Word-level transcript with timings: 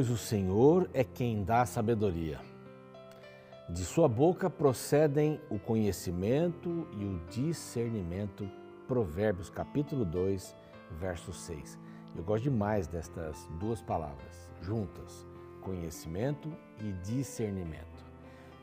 pois, 0.00 0.08
o 0.08 0.16
Senhor 0.16 0.88
é 0.94 1.04
quem 1.04 1.44
dá 1.44 1.66
sabedoria. 1.66 2.40
De 3.68 3.84
sua 3.84 4.08
boca 4.08 4.48
procedem 4.48 5.38
o 5.50 5.58
conhecimento 5.58 6.88
e 6.98 7.04
o 7.04 7.20
discernimento. 7.28 8.48
Provérbios 8.88 9.50
capítulo 9.50 10.06
2, 10.06 10.56
verso 10.92 11.34
6. 11.34 11.78
Eu 12.16 12.22
gosto 12.24 12.44
demais 12.44 12.86
destas 12.86 13.46
duas 13.60 13.82
palavras 13.82 14.50
juntas: 14.62 15.26
conhecimento 15.60 16.50
e 16.80 16.92
discernimento. 17.04 18.02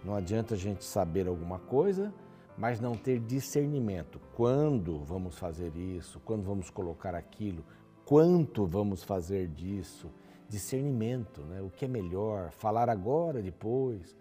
Não 0.04 0.16
adianta 0.16 0.56
a 0.56 0.58
gente 0.58 0.84
saber 0.84 1.28
alguma 1.28 1.60
coisa, 1.60 2.12
mas 2.58 2.80
não 2.80 2.96
ter 2.96 3.20
discernimento. 3.20 4.20
Quando 4.34 5.04
vamos 5.04 5.38
fazer 5.38 5.76
isso? 5.76 6.20
Quando 6.22 6.42
vamos 6.42 6.72
colocar 6.72 7.14
aquilo? 7.14 7.64
Quanto 8.06 8.66
vamos 8.66 9.04
fazer 9.04 9.48
disso? 9.50 10.10
Discernimento, 10.50 11.42
né? 11.42 11.62
o 11.62 11.70
que 11.70 11.86
é 11.86 11.88
melhor, 11.88 12.52
falar 12.52 12.90
agora, 12.90 13.42
depois. 13.42 14.16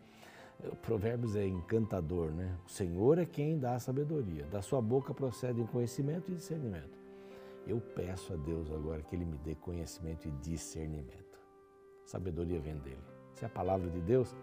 O 0.64 0.74
Provérbios 0.76 1.36
é 1.36 1.46
encantador, 1.46 2.30
né? 2.30 2.56
O 2.66 2.70
Senhor 2.70 3.18
é 3.18 3.26
quem 3.26 3.58
dá 3.58 3.74
a 3.74 3.78
sabedoria. 3.78 4.44
Da 4.46 4.62
sua 4.62 4.80
boca 4.80 5.12
procedem 5.12 5.66
conhecimento 5.66 6.32
e 6.32 6.34
discernimento. 6.34 6.98
Eu 7.66 7.78
peço 7.78 8.32
a 8.32 8.36
Deus 8.36 8.72
agora 8.72 9.02
que 9.02 9.14
Ele 9.14 9.26
me 9.26 9.36
dê 9.38 9.54
conhecimento 9.54 10.26
e 10.26 10.30
discernimento. 10.30 11.38
Sabedoria 12.06 12.58
vem 12.58 12.78
dele. 12.78 13.02
Essa 13.34 13.44
é 13.44 13.46
a 13.46 13.50
palavra 13.50 13.90
de 13.90 14.00
Deus 14.00 14.34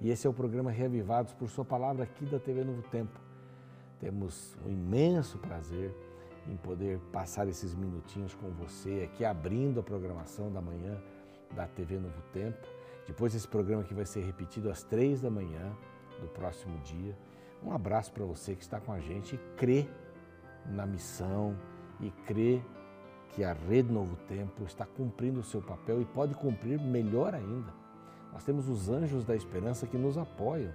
e 0.00 0.10
esse 0.10 0.26
é 0.26 0.30
o 0.30 0.32
programa 0.32 0.70
Reavivados 0.70 1.34
por 1.34 1.48
Sua 1.48 1.64
Palavra 1.64 2.04
aqui 2.04 2.24
da 2.24 2.38
TV 2.38 2.64
Novo 2.64 2.82
Tempo. 2.90 3.20
Temos 4.00 4.56
um 4.66 4.70
imenso 4.70 5.38
prazer 5.38 5.94
em 6.48 6.56
poder 6.56 6.98
passar 7.12 7.46
esses 7.48 7.74
minutinhos 7.74 8.34
com 8.34 8.50
você 8.50 9.08
aqui, 9.12 9.26
abrindo 9.26 9.78
a 9.78 9.82
programação 9.82 10.50
da 10.50 10.60
manhã 10.60 11.00
da 11.54 11.66
TV 11.66 11.98
Novo 11.98 12.22
Tempo. 12.32 12.66
Depois 13.06 13.34
esse 13.34 13.48
programa 13.48 13.82
que 13.82 13.94
vai 13.94 14.06
ser 14.06 14.20
repetido 14.24 14.70
às 14.70 14.82
três 14.82 15.20
da 15.20 15.30
manhã 15.30 15.72
do 16.20 16.28
próximo 16.28 16.78
dia. 16.80 17.16
Um 17.62 17.72
abraço 17.72 18.12
para 18.12 18.24
você 18.24 18.54
que 18.54 18.62
está 18.62 18.80
com 18.80 18.92
a 18.92 19.00
gente 19.00 19.34
e 19.34 19.38
crê 19.56 19.88
na 20.66 20.86
missão 20.86 21.56
e 22.00 22.10
crê 22.26 22.62
que 23.30 23.44
a 23.44 23.52
Rede 23.52 23.92
Novo 23.92 24.16
Tempo 24.28 24.64
está 24.64 24.84
cumprindo 24.84 25.40
o 25.40 25.44
seu 25.44 25.60
papel 25.60 26.00
e 26.00 26.04
pode 26.04 26.34
cumprir 26.34 26.80
melhor 26.80 27.34
ainda. 27.34 27.72
Nós 28.32 28.44
temos 28.44 28.68
os 28.68 28.88
anjos 28.88 29.24
da 29.24 29.34
esperança 29.34 29.86
que 29.86 29.96
nos 29.96 30.16
apoiam. 30.16 30.72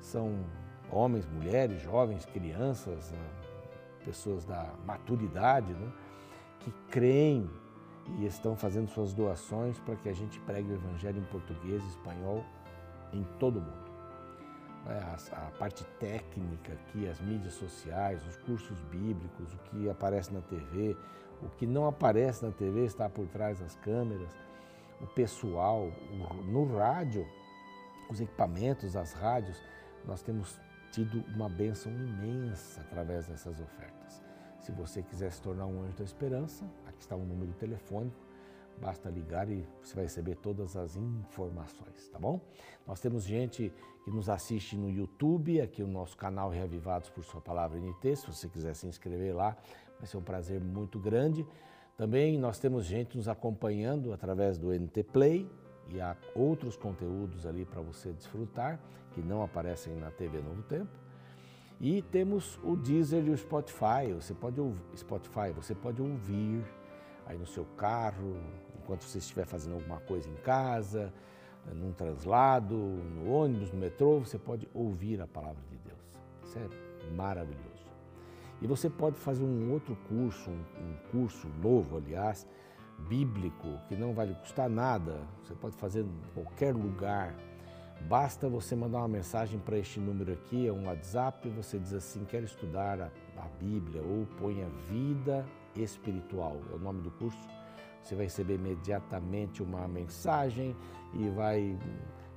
São 0.00 0.44
homens, 0.90 1.26
mulheres, 1.26 1.80
jovens, 1.82 2.24
crianças, 2.26 3.10
né, 3.10 3.30
pessoas 4.04 4.44
da 4.44 4.72
maturidade, 4.84 5.72
né? 5.72 5.92
que 6.60 6.72
creem 6.90 7.48
e 8.18 8.26
estão 8.26 8.56
fazendo 8.56 8.88
suas 8.88 9.12
doações 9.12 9.78
para 9.80 9.96
que 9.96 10.08
a 10.08 10.14
gente 10.14 10.38
pregue 10.40 10.70
o 10.70 10.74
Evangelho 10.74 11.18
em 11.18 11.24
português 11.24 11.82
e 11.82 11.88
espanhol 11.88 12.44
em 13.12 13.24
todo 13.38 13.58
o 13.58 13.62
mundo. 13.62 13.88
É, 14.86 14.98
a, 14.98 15.46
a, 15.46 15.50
parte 15.52 15.84
técnica 16.00 16.72
aqui, 16.72 17.08
as 17.08 17.20
mídias 17.20 17.54
sociais, 17.54 18.26
os 18.26 18.36
cursos 18.38 18.80
bíblicos, 18.82 19.52
o 19.52 19.58
que 19.58 19.90
aparece 19.90 20.32
na 20.32 20.40
TV, 20.40 20.96
o 21.42 21.48
que 21.50 21.66
não 21.66 21.86
aparece 21.86 22.44
na 22.44 22.50
TV 22.50 22.84
está 22.84 23.08
por 23.08 23.26
trás 23.26 23.60
das 23.60 23.76
câmeras, 23.76 24.30
o 25.00 25.06
pessoal, 25.06 25.92
no 26.46 26.76
rádio, 26.76 27.26
os 28.10 28.20
equipamentos, 28.20 28.96
as 28.96 29.12
rádios, 29.12 29.60
nós 30.04 30.22
temos 30.22 30.58
tido 30.90 31.22
uma 31.34 31.48
bênção 31.48 31.92
imensa 31.92 32.80
através 32.80 33.26
dessas 33.26 33.60
ofertas. 33.60 34.22
Se 34.60 34.72
você 34.72 35.02
quiser 35.02 35.30
se 35.30 35.40
tornar 35.40 35.66
um 35.66 35.82
anjo 35.82 35.96
da 35.96 36.04
esperança, 36.04 36.64
está 37.00 37.16
o 37.16 37.20
um 37.20 37.26
número 37.26 37.52
telefônico, 37.52 38.16
basta 38.80 39.10
ligar 39.10 39.50
e 39.50 39.66
você 39.82 39.94
vai 39.94 40.04
receber 40.04 40.36
todas 40.36 40.76
as 40.76 40.96
informações, 40.96 42.08
tá 42.08 42.18
bom? 42.18 42.40
Nós 42.86 43.00
temos 43.00 43.24
gente 43.24 43.72
que 44.04 44.10
nos 44.10 44.28
assiste 44.28 44.76
no 44.76 44.88
YouTube, 44.88 45.60
aqui 45.60 45.82
o 45.82 45.86
nosso 45.86 46.16
canal 46.16 46.50
Reavivados 46.50 47.10
por 47.10 47.24
Sua 47.24 47.40
Palavra 47.40 47.78
NT, 47.78 48.16
se 48.16 48.26
você 48.26 48.48
quiser 48.48 48.74
se 48.74 48.86
inscrever 48.86 49.34
lá, 49.34 49.56
vai 49.98 50.06
ser 50.06 50.16
um 50.16 50.22
prazer 50.22 50.60
muito 50.60 50.98
grande. 50.98 51.46
Também 51.96 52.38
nós 52.38 52.58
temos 52.58 52.84
gente 52.84 53.16
nos 53.16 53.28
acompanhando 53.28 54.12
através 54.12 54.56
do 54.56 54.72
NT 54.72 55.02
Play 55.04 55.50
e 55.88 56.00
há 56.00 56.16
outros 56.34 56.76
conteúdos 56.76 57.44
ali 57.44 57.64
para 57.64 57.80
você 57.80 58.12
desfrutar 58.12 58.80
que 59.12 59.20
não 59.20 59.42
aparecem 59.42 59.96
na 59.96 60.10
TV 60.10 60.40
Novo 60.40 60.62
Tempo. 60.62 60.90
E 61.80 62.02
temos 62.02 62.58
o 62.62 62.76
Deezer 62.76 63.24
e 63.26 63.30
o 63.30 63.36
Spotify. 63.36 64.12
Você 64.14 64.34
pode 64.34 64.60
ouvir, 64.60 64.80
Spotify, 64.96 65.52
você 65.54 65.74
pode 65.74 66.02
ouvir 66.02 66.64
aí 67.28 67.38
no 67.38 67.46
seu 67.46 67.64
carro, 67.76 68.36
enquanto 68.76 69.02
você 69.02 69.18
estiver 69.18 69.44
fazendo 69.44 69.74
alguma 69.74 70.00
coisa 70.00 70.28
em 70.28 70.36
casa, 70.36 71.12
num 71.74 71.92
translado, 71.92 72.74
no 72.74 73.30
ônibus, 73.30 73.70
no 73.70 73.78
metrô, 73.78 74.20
você 74.20 74.38
pode 74.38 74.66
ouvir 74.72 75.20
a 75.20 75.26
palavra 75.26 75.62
de 75.70 75.76
Deus. 75.76 75.98
Isso 76.42 76.58
é 76.58 77.10
maravilhoso. 77.14 77.68
E 78.62 78.66
você 78.66 78.88
pode 78.88 79.16
fazer 79.16 79.44
um 79.44 79.70
outro 79.70 79.94
curso, 80.08 80.50
um, 80.50 80.96
curso 81.12 81.46
novo, 81.62 81.98
aliás, 81.98 82.48
bíblico, 83.08 83.78
que 83.88 83.94
não 83.94 84.14
vai 84.14 84.26
lhe 84.26 84.34
custar 84.34 84.68
nada. 84.70 85.20
Você 85.44 85.54
pode 85.54 85.76
fazer 85.76 86.00
em 86.04 86.20
qualquer 86.34 86.74
lugar. 86.74 87.34
Basta 88.08 88.48
você 88.48 88.74
mandar 88.74 88.98
uma 88.98 89.08
mensagem 89.08 89.60
para 89.60 89.76
este 89.76 90.00
número 90.00 90.32
aqui, 90.32 90.66
é 90.66 90.72
um 90.72 90.86
WhatsApp, 90.86 91.48
você 91.50 91.78
diz 91.78 91.92
assim, 91.92 92.24
quero 92.24 92.46
estudar 92.46 93.00
a, 93.00 93.10
a 93.36 93.48
Bíblia, 93.60 94.00
ou 94.02 94.24
ponha 94.38 94.66
vida 94.88 95.44
espiritual, 95.76 96.60
é 96.70 96.74
o 96.74 96.78
nome 96.78 97.02
do 97.02 97.10
curso. 97.10 97.38
Você 98.02 98.14
vai 98.14 98.24
receber 98.24 98.54
imediatamente 98.54 99.62
uma 99.62 99.86
mensagem 99.86 100.74
e 101.14 101.28
vai 101.28 101.78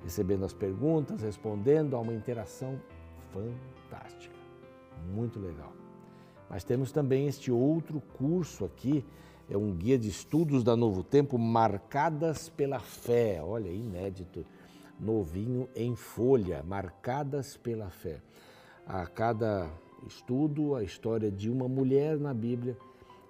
recebendo 0.03 0.43
as 0.43 0.53
perguntas, 0.53 1.21
respondendo 1.21 1.95
a 1.95 1.99
uma 1.99 2.13
interação 2.13 2.79
fantástica. 3.31 4.35
Muito 5.13 5.39
legal. 5.39 5.71
Mas 6.49 6.63
temos 6.63 6.91
também 6.91 7.27
este 7.27 7.51
outro 7.51 8.01
curso 8.17 8.65
aqui, 8.65 9.05
é 9.49 9.57
um 9.57 9.73
guia 9.73 9.97
de 9.97 10.09
estudos 10.09 10.63
da 10.63 10.75
Novo 10.75 11.03
Tempo, 11.03 11.37
marcadas 11.37 12.49
pela 12.49 12.79
fé. 12.79 13.41
Olha, 13.43 13.69
inédito, 13.69 14.45
novinho 14.99 15.67
em 15.75 15.95
folha, 15.95 16.63
marcadas 16.63 17.57
pela 17.57 17.89
fé. 17.89 18.21
A 18.85 19.05
cada 19.05 19.69
estudo, 20.05 20.75
a 20.75 20.83
história 20.83 21.31
de 21.31 21.49
uma 21.49 21.67
mulher 21.67 22.17
na 22.17 22.33
Bíblia 22.33 22.77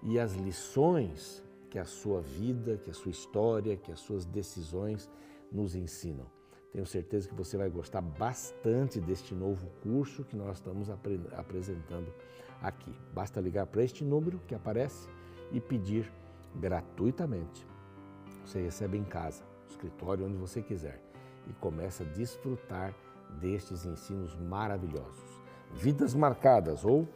e 0.04 0.20
as 0.20 0.34
lições 0.34 1.44
que 1.70 1.80
a 1.80 1.86
sua 1.86 2.22
vida, 2.22 2.78
que 2.78 2.90
a 2.90 2.94
sua 2.94 3.12
história, 3.12 3.78
que 3.78 3.92
as 3.92 4.00
suas 4.00 4.26
decisões 4.26 5.10
nos 5.52 5.76
ensinam. 5.76 6.26
Tenho 6.72 6.86
certeza 6.86 7.28
que 7.28 7.36
você 7.36 7.58
vai 7.58 7.70
gostar 7.70 8.02
bastante 8.02 9.00
deste 9.00 9.34
novo 9.34 9.68
curso 9.84 10.24
que 10.24 10.36
nós 10.36 10.58
estamos 10.58 10.90
apresentando 10.90 12.14
aqui. 12.62 12.94
Basta 13.14 13.42
ligar 13.42 13.66
para 13.68 13.84
este 13.84 14.04
número 14.04 14.40
que 14.48 14.56
aparece 14.56 15.10
e 15.52 15.60
pedir 15.60 16.12
gratuitamente. 16.56 17.68
Você 18.46 18.62
recebe 18.62 18.98
em 18.98 19.04
casa, 19.04 19.44
no 19.66 19.70
escritório, 19.70 20.26
onde 20.26 20.38
você 20.38 20.62
quiser 20.62 21.02
e 21.50 21.54
começa 21.54 22.04
a 22.04 22.08
desfrutar 22.08 22.94
destes 23.40 23.86
ensinos 23.86 24.36
maravilhosos. 24.36 25.42
Vidas 25.74 26.14
marcadas 26.14 26.84
ou 26.84 27.08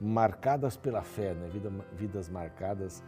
marcadas 0.00 0.76
pela 0.76 1.02
fé, 1.02 1.34
né? 1.34 1.48
Vida, 1.48 1.70
vidas 1.92 2.28
marcadas 2.28 3.04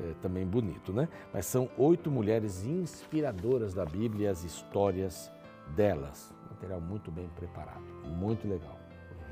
é, 0.00 0.14
também 0.20 0.46
bonito, 0.46 0.92
né? 0.92 1.08
Mas 1.32 1.46
são 1.46 1.70
oito 1.78 2.10
mulheres 2.10 2.64
inspiradoras 2.64 3.72
da 3.72 3.84
Bíblia 3.84 4.26
e 4.26 4.30
as 4.30 4.44
histórias 4.44 5.30
delas. 5.74 6.34
Material 6.50 6.80
muito 6.80 7.10
bem 7.10 7.28
preparado, 7.36 7.82
muito 8.06 8.46
legal. 8.46 8.78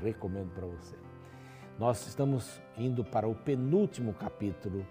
Recomendo 0.01 0.51
para 0.53 0.65
você. 0.65 0.95
Nós 1.79 2.05
estamos 2.07 2.61
indo 2.77 3.03
para 3.03 3.27
o 3.27 3.35
penúltimo 3.35 4.13
capítulo 4.13 4.85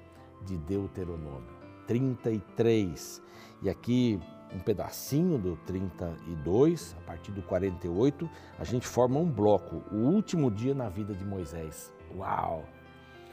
de 0.45 0.57
Deuteronômio, 0.59 1.51
33. 1.87 3.23
E 3.63 3.71
aqui 3.71 4.21
um 4.55 4.59
pedacinho 4.59 5.39
do 5.39 5.57
32, 5.67 6.97
a 6.99 7.07
partir 7.07 7.33
do 7.33 7.43
48, 7.43 8.29
a 8.59 8.65
gente 8.65 8.87
forma 8.87 9.19
um 9.19 9.31
bloco, 9.31 9.83
o 9.91 9.97
último 9.97 10.51
dia 10.51 10.75
na 10.75 10.89
vida 10.89 11.15
de 11.15 11.25
Moisés. 11.25 11.93
Uau! 12.15 12.65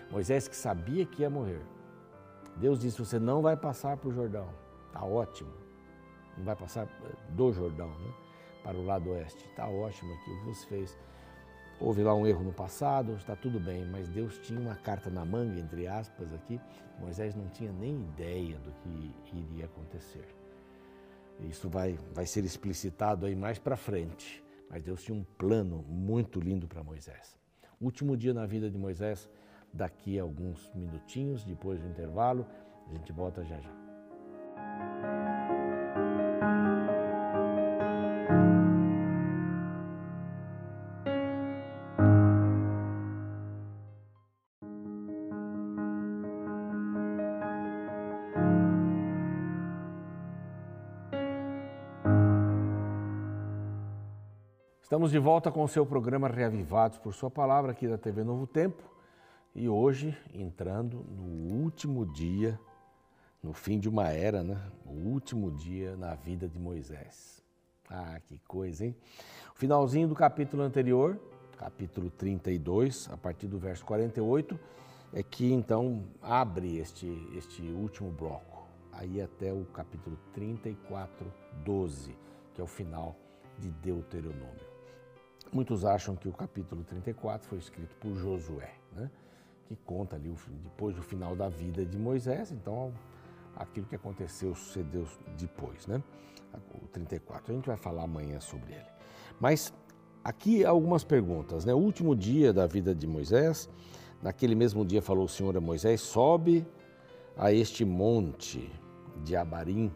Moisés 0.10 0.48
que 0.48 0.56
sabia 0.56 1.06
que 1.06 1.22
ia 1.22 1.30
morrer. 1.30 1.62
Deus 2.56 2.80
disse: 2.80 3.00
Você 3.00 3.20
não 3.20 3.42
vai 3.42 3.56
passar 3.56 3.98
para 3.98 4.10
o 4.10 4.14
Jordão. 4.14 4.48
Está 4.88 5.04
ótimo. 5.04 5.52
Não 6.38 6.46
vai 6.46 6.56
passar 6.56 6.88
do 7.30 7.52
Jordão, 7.52 7.90
né? 7.90 8.14
Para 8.64 8.78
o 8.78 8.86
lado 8.86 9.12
oeste. 9.12 9.46
Está 9.46 9.68
ótimo 9.68 10.14
aqui. 10.14 10.32
O 10.32 10.40
que 10.40 10.46
você 10.46 10.68
fez? 10.68 10.98
houve 11.80 12.04
lá 12.04 12.14
um 12.14 12.28
erro 12.28 12.44
no 12.44 12.52
passado, 12.52 13.14
está 13.14 13.36
tudo 13.36 13.60
bem, 13.60 13.86
mas 13.86 14.10
Deus 14.10 14.38
tinha 14.40 14.60
uma 14.60 14.76
carta 14.76 15.10
na 15.10 15.24
manga, 15.24 15.60
entre 15.60 15.88
aspas, 15.88 16.34
aqui. 16.34 16.60
Moisés 17.00 17.36
não 17.36 17.48
tinha 17.48 17.72
nem 17.72 18.02
ideia 18.02 18.60
do 18.60 18.72
que 18.84 19.38
iria 19.38 19.66
acontecer. 19.66 20.28
Isso 21.48 21.70
vai, 21.70 21.98
vai 22.14 22.26
ser 22.26 22.44
explicitado 22.44 23.26
aí 23.26 23.36
mais 23.36 23.58
para 23.58 23.78
frente, 23.78 24.44
mas 24.70 24.84
Deus 24.84 25.04
tinha 25.04 25.18
um 25.18 25.24
plano 25.38 25.84
muito 25.88 26.40
lindo 26.40 26.68
para 26.68 26.84
Moisés. 26.84 27.38
Último 27.80 28.18
dia 28.18 28.34
na 28.34 28.46
vida 28.46 28.70
de 28.70 28.78
Moisés, 28.78 29.30
daqui 29.74 30.20
a 30.20 30.24
alguns 30.24 30.70
minutinhos, 30.74 31.44
depois 31.44 31.82
do 31.82 31.88
intervalo, 31.88 32.46
a 32.88 32.94
gente 32.94 33.12
volta 33.14 33.44
já 33.46 33.60
já. 33.60 33.89
Estamos 54.90 55.12
de 55.12 55.20
volta 55.20 55.52
com 55.52 55.64
o 55.64 55.68
seu 55.68 55.86
programa 55.86 56.28
Reavivados 56.28 56.98
por 56.98 57.14
Sua 57.14 57.30
Palavra 57.30 57.74
aqui 57.74 57.88
da 57.88 57.96
TV 57.96 58.24
Novo 58.24 58.48
Tempo 58.48 58.82
e 59.54 59.70
hoje 59.70 60.18
entrando 60.34 61.06
no 61.16 61.62
último 61.62 62.08
dia, 62.08 62.60
no 63.44 63.54
fim 63.54 63.78
de 63.78 63.88
uma 63.88 64.10
era, 64.10 64.44
né? 64.44 64.60
O 64.84 64.94
último 64.94 65.52
dia 65.52 65.96
na 65.96 66.16
vida 66.16 66.50
de 66.50 66.58
Moisés. 66.58 67.44
Ah, 67.88 68.20
que 68.28 68.40
coisa, 68.48 68.84
hein? 68.84 68.96
O 69.56 69.60
finalzinho 69.60 70.08
do 70.08 70.16
capítulo 70.16 70.64
anterior, 70.64 71.20
capítulo 71.56 72.10
32, 72.10 73.12
a 73.12 73.16
partir 73.16 73.46
do 73.46 73.60
verso 73.60 73.86
48, 73.86 74.60
é 75.14 75.22
que 75.22 75.54
então 75.54 76.04
abre 76.20 76.80
este, 76.80 77.06
este 77.38 77.62
último 77.62 78.10
bloco, 78.10 78.68
aí 78.92 79.22
até 79.22 79.54
o 79.54 79.66
capítulo 79.66 80.18
34, 80.34 81.32
12, 81.64 82.18
que 82.56 82.60
é 82.60 82.64
o 82.64 82.68
final 82.68 83.16
de 83.60 83.70
Deuteronômio. 83.70 84.69
Muitos 85.52 85.84
acham 85.84 86.16
que 86.16 86.28
o 86.28 86.32
capítulo 86.32 86.84
34 86.84 87.48
foi 87.48 87.58
escrito 87.58 87.96
por 87.96 88.14
Josué, 88.16 88.72
né? 88.96 89.10
que 89.68 89.76
conta 89.76 90.16
ali 90.16 90.34
depois 90.64 90.96
do 90.96 91.02
final 91.02 91.36
da 91.36 91.50
vida 91.50 91.84
de 91.86 91.98
Moisés, 91.98 92.52
então 92.52 92.94
aquilo 93.56 93.86
que 93.86 93.96
aconteceu 93.96 94.56
sucedeu 94.56 95.06
depois, 95.38 95.86
né? 95.86 96.02
O 96.74 96.88
34. 96.88 97.52
A 97.52 97.56
gente 97.56 97.68
vai 97.68 97.78
falar 97.78 98.04
amanhã 98.04 98.40
sobre 98.40 98.74
ele. 98.74 98.86
Mas 99.40 99.72
aqui 100.24 100.66
algumas 100.66 101.04
perguntas, 101.04 101.66
né? 101.66 101.74
O 101.74 101.78
último 101.78 102.16
dia 102.16 102.52
da 102.52 102.66
vida 102.66 102.96
de 102.96 103.06
Moisés, 103.06 103.70
naquele 104.24 104.56
mesmo 104.56 104.84
dia 104.84 105.02
falou 105.02 105.26
o 105.26 105.30
Senhor 105.30 105.56
a 105.56 105.62
Moisés: 105.62 106.02
sobe 106.02 106.66
a 107.38 107.52
este 107.52 107.86
monte 107.86 108.72
de 109.24 109.36
Abarim, 109.36 109.92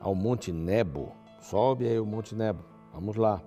ao 0.00 0.14
monte 0.14 0.52
Nebo. 0.52 1.12
Sobe 1.40 1.86
aí 1.86 1.98
o 1.98 2.06
monte 2.06 2.34
Nebo. 2.34 2.64
Vamos 2.94 3.16
lá 3.16 3.42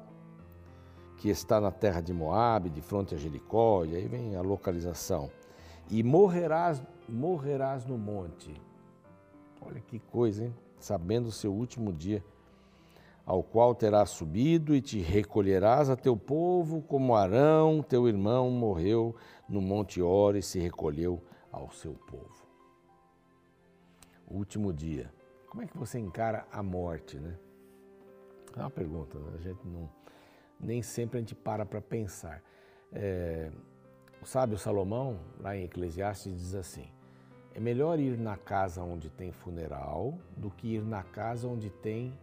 que 1.19 1.29
está 1.29 1.59
na 1.59 1.69
terra 1.69 1.99
de 1.99 2.13
Moabe, 2.13 2.69
de 2.69 2.81
fronte 2.81 3.13
a 3.13 3.17
Jericó, 3.17 3.83
e 3.83 3.93
aí 3.93 4.07
vem 4.07 4.37
a 4.37 4.41
localização. 4.41 5.29
E 5.91 6.01
morrerás, 6.01 6.81
morrerás 7.09 7.85
no 7.85 7.97
monte. 7.97 8.53
Olha 9.61 9.81
que 9.81 9.99
coisa, 9.99 10.45
hein? 10.45 10.55
Sabendo 10.79 11.27
o 11.27 11.31
seu 11.31 11.53
último 11.53 11.91
dia, 11.91 12.23
ao 13.25 13.43
qual 13.43 13.75
terás 13.75 14.11
subido 14.11 14.73
e 14.73 14.81
te 14.81 15.01
recolherás 15.01 15.89
a 15.89 15.97
teu 15.97 16.15
povo, 16.15 16.81
como 16.83 17.13
Arão, 17.13 17.83
teu 17.83 18.07
irmão, 18.07 18.49
morreu 18.49 19.13
no 19.47 19.59
monte 19.59 20.01
Or 20.01 20.37
e 20.37 20.41
se 20.41 20.57
recolheu 20.57 21.21
ao 21.51 21.69
seu 21.69 21.95
povo. 22.07 22.47
O 24.25 24.37
último 24.37 24.71
dia. 24.71 25.13
Como 25.49 25.63
é 25.63 25.67
que 25.67 25.77
você 25.77 25.99
encara 25.99 26.47
a 26.49 26.63
morte, 26.63 27.19
né? 27.19 27.35
É 28.55 28.61
uma 28.61 28.69
pergunta, 28.69 29.19
né? 29.19 29.31
a 29.35 29.41
gente 29.41 29.67
não 29.67 29.89
nem 30.59 30.81
sempre 30.81 31.17
a 31.17 31.21
gente 31.21 31.35
para 31.35 31.65
para 31.65 31.81
pensar. 31.81 32.41
É, 32.91 33.51
o 34.21 34.25
sábio 34.25 34.57
Salomão, 34.57 35.19
lá 35.39 35.55
em 35.55 35.63
Eclesiastes, 35.63 36.37
diz 36.37 36.55
assim: 36.55 36.89
é 37.53 37.59
melhor 37.59 37.99
ir 37.99 38.17
na 38.17 38.37
casa 38.37 38.81
onde 38.83 39.09
tem 39.09 39.31
funeral 39.31 40.17
do 40.35 40.49
que 40.49 40.75
ir 40.75 40.83
na 40.83 41.03
casa 41.03 41.47
onde 41.47 41.69
tem 41.69 42.17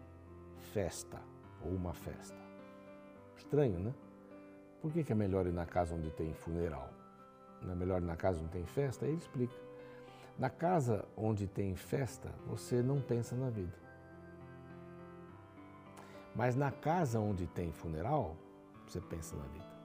festa 0.73 1.21
ou 1.65 1.71
uma 1.71 1.94
festa. 1.94 2.37
Estranho, 3.37 3.79
né? 3.79 3.94
Por 4.81 4.93
que, 4.93 5.11
é 5.11 5.15
melhor 5.15 5.47
ir 5.47 5.53
na 5.53 5.67
casa 5.67 5.94
onde 5.94 6.11
tem 6.11 6.33
funeral? 6.35 6.91
Não 7.62 7.73
é 7.73 7.75
melhor 7.75 8.00
ir 8.00 8.05
na 8.05 8.17
casa 8.17 8.41
onde 8.41 8.50
tem 8.50 8.65
festa? 8.67 9.06
Ele 9.06 9.17
explica. 9.17 9.55
Na 10.38 10.50
casa 10.50 11.05
onde 11.17 11.47
tem 11.47 11.75
festa, 11.75 12.31
você 12.47 12.83
não 12.83 13.00
pensa 13.00 13.35
na 13.35 13.50
vida. 13.50 13.86
Mas 16.37 16.55
na 16.55 16.71
casa 16.71 17.19
onde 17.19 17.47
tem 17.47 17.73
funeral, 17.73 18.37
você 18.87 19.00
pensa 19.00 19.35
na 19.37 19.44
vida. 19.44 19.77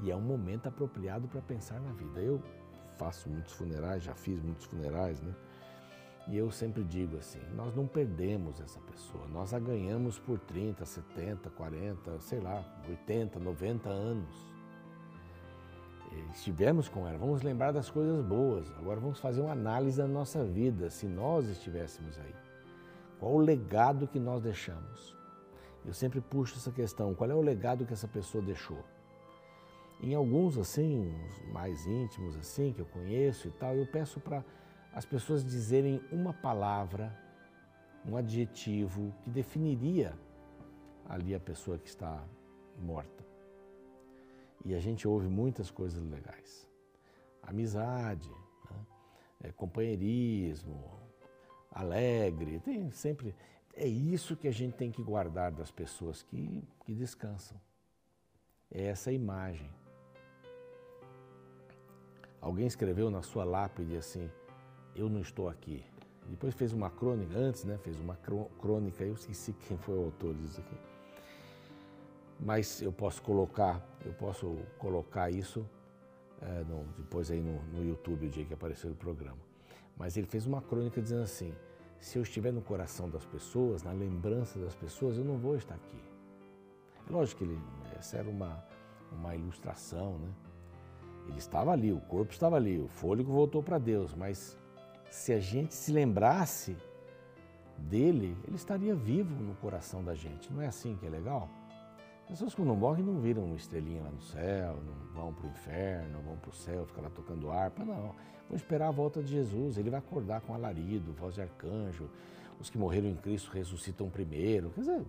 E 0.00 0.10
é 0.10 0.16
um 0.16 0.20
momento 0.20 0.66
apropriado 0.66 1.28
para 1.28 1.40
pensar 1.40 1.80
na 1.80 1.92
vida. 1.92 2.20
Eu 2.20 2.42
faço 2.98 3.28
muitos 3.28 3.52
funerais, 3.52 4.02
já 4.02 4.14
fiz 4.14 4.42
muitos 4.42 4.66
funerais, 4.66 5.22
né? 5.22 5.34
E 6.28 6.36
eu 6.36 6.50
sempre 6.50 6.82
digo 6.82 7.16
assim: 7.16 7.40
nós 7.54 7.74
não 7.74 7.86
perdemos 7.86 8.60
essa 8.60 8.80
pessoa, 8.80 9.26
nós 9.28 9.54
a 9.54 9.58
ganhamos 9.58 10.18
por 10.18 10.38
30, 10.40 10.84
70, 10.84 11.48
40, 11.50 12.20
sei 12.20 12.40
lá, 12.40 12.64
80, 12.88 13.38
90 13.38 13.88
anos. 13.88 14.56
Estivemos 16.32 16.88
com 16.88 17.06
ela, 17.06 17.18
vamos 17.18 17.42
lembrar 17.42 17.72
das 17.72 17.90
coisas 17.90 18.24
boas. 18.24 18.70
Agora 18.78 18.98
vamos 18.98 19.20
fazer 19.20 19.40
uma 19.42 19.52
análise 19.52 19.98
da 19.98 20.06
nossa 20.06 20.42
vida, 20.44 20.88
se 20.90 21.06
nós 21.06 21.46
estivéssemos 21.46 22.18
aí. 22.18 22.34
Qual 23.20 23.32
o 23.32 23.38
legado 23.38 24.06
que 24.06 24.18
nós 24.18 24.42
deixamos? 24.42 25.15
Eu 25.86 25.94
sempre 25.94 26.20
puxo 26.20 26.56
essa 26.56 26.72
questão: 26.72 27.14
qual 27.14 27.30
é 27.30 27.34
o 27.34 27.40
legado 27.40 27.86
que 27.86 27.92
essa 27.92 28.08
pessoa 28.08 28.42
deixou? 28.42 28.84
Em 30.00 30.14
alguns, 30.14 30.58
assim, 30.58 31.14
mais 31.52 31.86
íntimos, 31.86 32.36
assim, 32.36 32.72
que 32.72 32.80
eu 32.80 32.86
conheço 32.86 33.48
e 33.48 33.50
tal, 33.52 33.74
eu 33.74 33.86
peço 33.86 34.20
para 34.20 34.44
as 34.92 35.06
pessoas 35.06 35.44
dizerem 35.44 36.02
uma 36.10 36.34
palavra, 36.34 37.16
um 38.04 38.16
adjetivo 38.16 39.14
que 39.22 39.30
definiria 39.30 40.12
ali 41.08 41.34
a 41.34 41.40
pessoa 41.40 41.78
que 41.78 41.88
está 41.88 42.22
morta. 42.78 43.24
E 44.64 44.74
a 44.74 44.80
gente 44.80 45.06
ouve 45.06 45.28
muitas 45.28 45.70
coisas 45.70 46.02
legais. 46.02 46.68
Amizade, 47.42 48.28
né? 48.70 48.86
é, 49.44 49.52
companheirismo, 49.52 50.90
alegre, 51.70 52.58
tem 52.60 52.90
sempre. 52.90 53.34
É 53.76 53.86
isso 53.86 54.34
que 54.34 54.48
a 54.48 54.52
gente 54.52 54.74
tem 54.74 54.90
que 54.90 55.02
guardar 55.02 55.52
das 55.52 55.70
pessoas 55.70 56.22
que, 56.22 56.64
que 56.86 56.94
descansam. 56.94 57.60
É 58.70 58.84
essa 58.84 59.12
imagem. 59.12 59.70
Alguém 62.40 62.66
escreveu 62.66 63.10
na 63.10 63.20
sua 63.20 63.44
lápide 63.44 63.96
assim: 63.96 64.30
Eu 64.94 65.10
não 65.10 65.20
estou 65.20 65.48
aqui. 65.48 65.84
Depois 66.26 66.54
fez 66.54 66.72
uma 66.72 66.90
crônica, 66.90 67.36
antes, 67.36 67.64
né? 67.64 67.76
Fez 67.78 68.00
uma 68.00 68.16
crônica, 68.16 69.04
eu 69.04 69.14
esqueci 69.14 69.52
quem 69.68 69.76
foi 69.76 69.94
o 69.94 70.04
autor 70.06 70.34
disso 70.34 70.60
aqui. 70.60 70.76
Mas 72.40 72.80
eu 72.80 72.92
posso 72.92 73.22
colocar, 73.22 73.86
eu 74.04 74.12
posso 74.14 74.56
colocar 74.78 75.30
isso 75.30 75.68
é, 76.40 76.64
no, 76.64 76.84
depois 76.98 77.30
aí 77.30 77.40
no, 77.40 77.62
no 77.64 77.84
YouTube, 77.84 78.26
o 78.26 78.30
dia 78.30 78.44
que 78.44 78.54
apareceu 78.54 78.90
o 78.90 78.94
programa. 78.94 79.38
Mas 79.96 80.16
ele 80.16 80.26
fez 80.26 80.46
uma 80.46 80.62
crônica 80.62 81.00
dizendo 81.00 81.22
assim: 81.22 81.54
se 82.00 82.18
eu 82.18 82.22
estiver 82.22 82.52
no 82.52 82.60
coração 82.60 83.08
das 83.08 83.24
pessoas, 83.24 83.82
na 83.82 83.92
lembrança 83.92 84.58
das 84.58 84.74
pessoas, 84.74 85.16
eu 85.16 85.24
não 85.24 85.36
vou 85.36 85.56
estar 85.56 85.74
aqui. 85.74 86.00
É 87.08 87.12
lógico 87.12 87.38
que 87.38 87.44
ele, 87.44 87.58
essa 87.98 88.18
era 88.18 88.28
uma, 88.28 88.64
uma 89.12 89.34
ilustração, 89.34 90.18
né? 90.18 90.28
Ele 91.28 91.38
estava 91.38 91.72
ali, 91.72 91.92
o 91.92 92.00
corpo 92.00 92.32
estava 92.32 92.56
ali, 92.56 92.78
o 92.78 92.86
fôlego 92.86 93.32
voltou 93.32 93.62
para 93.62 93.78
Deus, 93.78 94.14
mas 94.14 94.56
se 95.10 95.32
a 95.32 95.40
gente 95.40 95.74
se 95.74 95.90
lembrasse 95.90 96.76
dele, 97.76 98.36
ele 98.46 98.56
estaria 98.56 98.94
vivo 98.94 99.34
no 99.42 99.54
coração 99.56 100.04
da 100.04 100.14
gente. 100.14 100.52
Não 100.52 100.62
é 100.62 100.66
assim 100.66 100.96
que 100.96 101.06
é 101.06 101.10
legal? 101.10 101.48
Pessoas 102.28 102.54
que 102.54 102.62
não 102.62 102.74
morrem 102.74 103.04
não 103.04 103.20
viram 103.20 103.44
uma 103.44 103.54
estrelinha 103.54 104.02
lá 104.02 104.10
no 104.10 104.20
céu, 104.20 104.76
não 104.82 105.14
vão 105.14 105.32
para 105.32 105.46
o 105.46 105.50
inferno, 105.50 106.20
vão 106.22 106.36
para 106.36 106.50
o 106.50 106.52
céu, 106.52 106.84
ficam 106.84 107.04
lá 107.04 107.10
tocando 107.10 107.50
harpa, 107.50 107.84
não. 107.84 108.14
Vão 108.48 108.56
esperar 108.56 108.88
a 108.88 108.90
volta 108.90 109.22
de 109.22 109.28
Jesus, 109.28 109.78
ele 109.78 109.90
vai 109.90 110.00
acordar 110.00 110.40
com 110.40 110.52
alarido, 110.52 111.12
voz 111.12 111.36
de 111.36 111.42
arcanjo. 111.42 112.10
Os 112.60 112.68
que 112.68 112.78
morreram 112.78 113.08
em 113.08 113.14
Cristo 113.14 113.50
ressuscitam 113.52 114.10
primeiro. 114.10 114.70
Quer 114.70 114.80
dizer, 114.80 115.06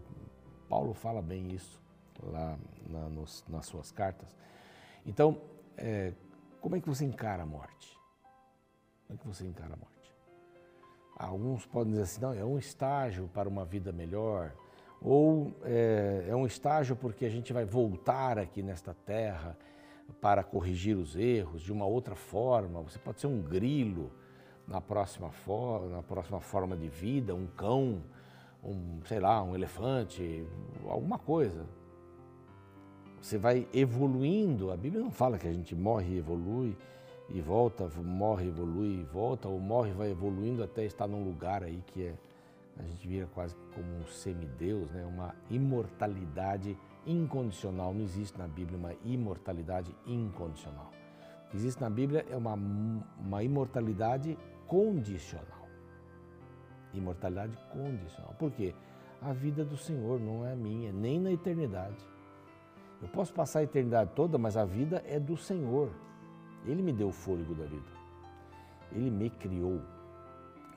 Paulo 0.70 0.94
fala 0.94 1.22
bem 1.22 1.52
isso 1.54 1.82
lá 2.22 2.58
na, 2.88 3.10
nos, 3.10 3.44
nas 3.48 3.66
suas 3.66 3.92
cartas. 3.92 4.36
Então, 5.06 5.42
é, 5.76 6.14
como 6.62 6.76
é 6.76 6.80
que 6.80 6.88
você 6.88 7.04
encara 7.04 7.44
a 7.44 7.46
morte? 7.46 7.98
Como 9.08 9.18
é 9.18 9.22
que 9.22 9.28
você 9.28 9.46
encara 9.46 9.74
a 9.74 9.78
morte? 9.78 10.14
Alguns 11.16 11.66
podem 11.66 11.94
dizer 11.94 12.04
assim, 12.04 12.22
não, 12.22 12.34
é 12.34 12.46
um 12.46 12.60
estágio 12.60 13.28
para 13.34 13.50
uma 13.50 13.66
vida 13.66 13.92
melhor 13.92 14.54
ou 15.02 15.54
é, 15.64 16.26
é, 16.30 16.36
um 16.36 16.46
estágio 16.46 16.96
porque 16.96 17.26
a 17.26 17.30
gente 17.30 17.54
vai 17.54 17.66
voltar 17.66 18.38
aqui 18.38 18.64
nesta 18.64 18.94
terra 18.94 19.58
para 20.20 20.44
corrigir 20.44 20.98
os 20.98 21.16
erros 21.16 21.62
de 21.62 21.72
uma 21.72 21.86
outra 21.86 22.16
forma. 22.16 22.82
Você 22.82 22.98
pode 22.98 23.20
ser 23.20 23.28
um 23.28 23.42
grilo 23.42 24.12
na 24.68 24.82
próxima, 24.82 25.30
for 25.32 25.90
na 25.90 26.02
próxima 26.02 26.40
forma 26.40 26.76
de 26.76 26.90
vida, 26.90 27.36
um 27.36 27.48
cão, 27.48 28.02
um, 28.64 29.00
sei 29.06 29.20
lá, 29.20 29.42
um 29.44 29.56
elefante, 29.56 30.46
alguma 30.88 31.20
coisa. 31.20 31.66
Você 33.22 33.38
vai 33.38 33.68
evoluindo. 33.74 34.72
A 34.72 34.78
Bíblia 34.78 35.02
não 35.02 35.12
fala 35.12 35.38
que 35.38 35.48
a 35.48 35.54
gente 35.54 35.76
morre 35.76 36.16
e 36.16 36.18
evolui 36.18 36.78
e 37.30 37.42
volta, 37.42 37.90
morre, 38.02 38.48
evolui 38.48 39.02
e 39.02 39.04
volta, 39.04 39.48
ou 39.48 39.60
morre 39.60 39.92
vai 39.92 40.12
evoluindo 40.12 40.64
até 40.64 40.86
estar 40.86 41.08
num 41.08 41.24
lugar 41.24 41.64
aí 41.64 41.84
que 41.88 42.04
é 42.04 42.16
a 42.80 42.84
gente 42.84 43.08
vira 43.08 43.28
quase 43.28 43.56
como 43.74 43.88
um 43.98 44.06
semideus, 44.08 44.92
né? 44.92 45.06
uma 45.06 45.34
imortalidade 45.50 46.78
incondicional. 47.06 47.94
Não 47.94 48.02
existe 48.02 48.38
na 48.38 48.48
Bíblia 48.48 48.78
uma 48.78 48.94
imortalidade 49.04 49.96
incondicional. 50.06 50.92
O 51.46 51.50
que 51.50 51.58
existe 51.58 51.82
na 51.82 51.90
Bíblia 51.90 52.26
é 52.30 52.36
uma, 52.36 52.54
uma 53.20 53.44
imortalidade 53.44 54.38
condicional. 54.68 55.68
Imortalidade 56.94 57.58
condicional. 57.72 58.34
Por 58.38 58.52
quê? 58.52 58.76
A 59.22 59.34
vida 59.34 59.66
do 59.66 59.78
Senhor 59.78 60.20
não 60.20 60.46
é 60.46 60.56
minha, 60.56 60.92
nem 60.92 61.20
na 61.20 61.32
eternidade. 61.32 62.06
Eu 63.02 63.08
posso 63.08 63.34
passar 63.34 63.60
a 63.60 63.64
eternidade 63.64 64.12
toda, 64.16 64.38
mas 64.38 64.58
a 64.58 64.66
vida 64.66 65.04
é 65.06 65.20
do 65.20 65.38
Senhor. 65.38 65.92
Ele 66.66 66.82
me 66.82 66.92
deu 66.92 67.08
o 67.08 67.12
fôlego 67.12 67.56
da 67.56 67.66
vida. 67.66 67.98
Ele 68.92 69.10
me 69.10 69.30
criou. 69.30 69.82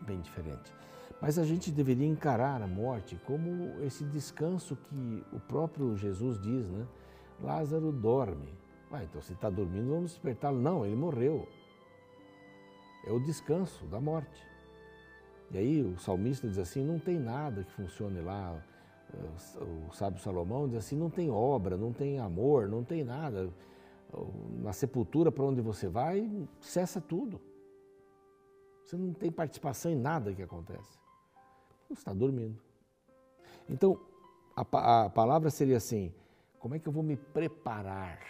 Bem 0.02 0.20
diferente. 0.20 0.72
Mas 1.20 1.38
a 1.38 1.44
gente 1.44 1.70
deveria 1.70 2.06
encarar 2.06 2.62
a 2.62 2.66
morte 2.66 3.20
como 3.26 3.78
esse 3.82 4.04
descanso 4.04 4.76
que 4.76 5.24
o 5.32 5.38
próprio 5.38 5.96
Jesus 5.96 6.40
diz, 6.40 6.68
né? 6.70 6.86
Lázaro 7.42 7.92
dorme. 7.92 8.58
Ah, 8.90 9.04
então 9.04 9.20
se 9.20 9.34
está 9.34 9.50
dormindo, 9.50 9.90
vamos 9.90 10.12
despertá-lo. 10.12 10.58
Não, 10.58 10.84
ele 10.84 10.96
morreu. 10.96 11.46
É 13.06 13.12
o 13.12 13.20
descanso 13.20 13.84
da 13.86 14.00
morte. 14.00 14.46
E 15.50 15.58
aí 15.58 15.82
o 15.82 15.98
salmista 15.98 16.48
diz 16.48 16.58
assim: 16.58 16.84
não 16.84 16.98
tem 16.98 17.18
nada 17.18 17.64
que 17.64 17.72
funcione 17.72 18.20
lá. 18.20 18.62
O 19.88 19.92
sábio 19.92 20.20
Salomão 20.20 20.68
diz 20.68 20.78
assim: 20.78 20.96
não 20.96 21.10
tem 21.10 21.30
obra, 21.30 21.76
não 21.76 21.92
tem 21.92 22.18
amor, 22.18 22.68
não 22.68 22.84
tem 22.84 23.04
nada. 23.04 23.50
Na 24.62 24.72
sepultura 24.72 25.30
para 25.30 25.44
onde 25.44 25.60
você 25.60 25.88
vai, 25.88 26.30
cessa 26.60 27.00
tudo. 27.00 27.40
Você 28.84 28.96
não 28.96 29.12
tem 29.12 29.30
participação 29.30 29.90
em 29.90 29.96
nada 29.96 30.32
que 30.32 30.42
acontece. 30.42 30.99
Está 31.90 32.12
dormindo. 32.12 32.58
Então, 33.68 34.00
a, 34.56 35.04
a 35.04 35.10
palavra 35.10 35.50
seria 35.50 35.76
assim: 35.76 36.12
como 36.58 36.74
é 36.74 36.78
que 36.78 36.86
eu 36.86 36.92
vou 36.92 37.02
me 37.02 37.16
preparar 37.16 38.20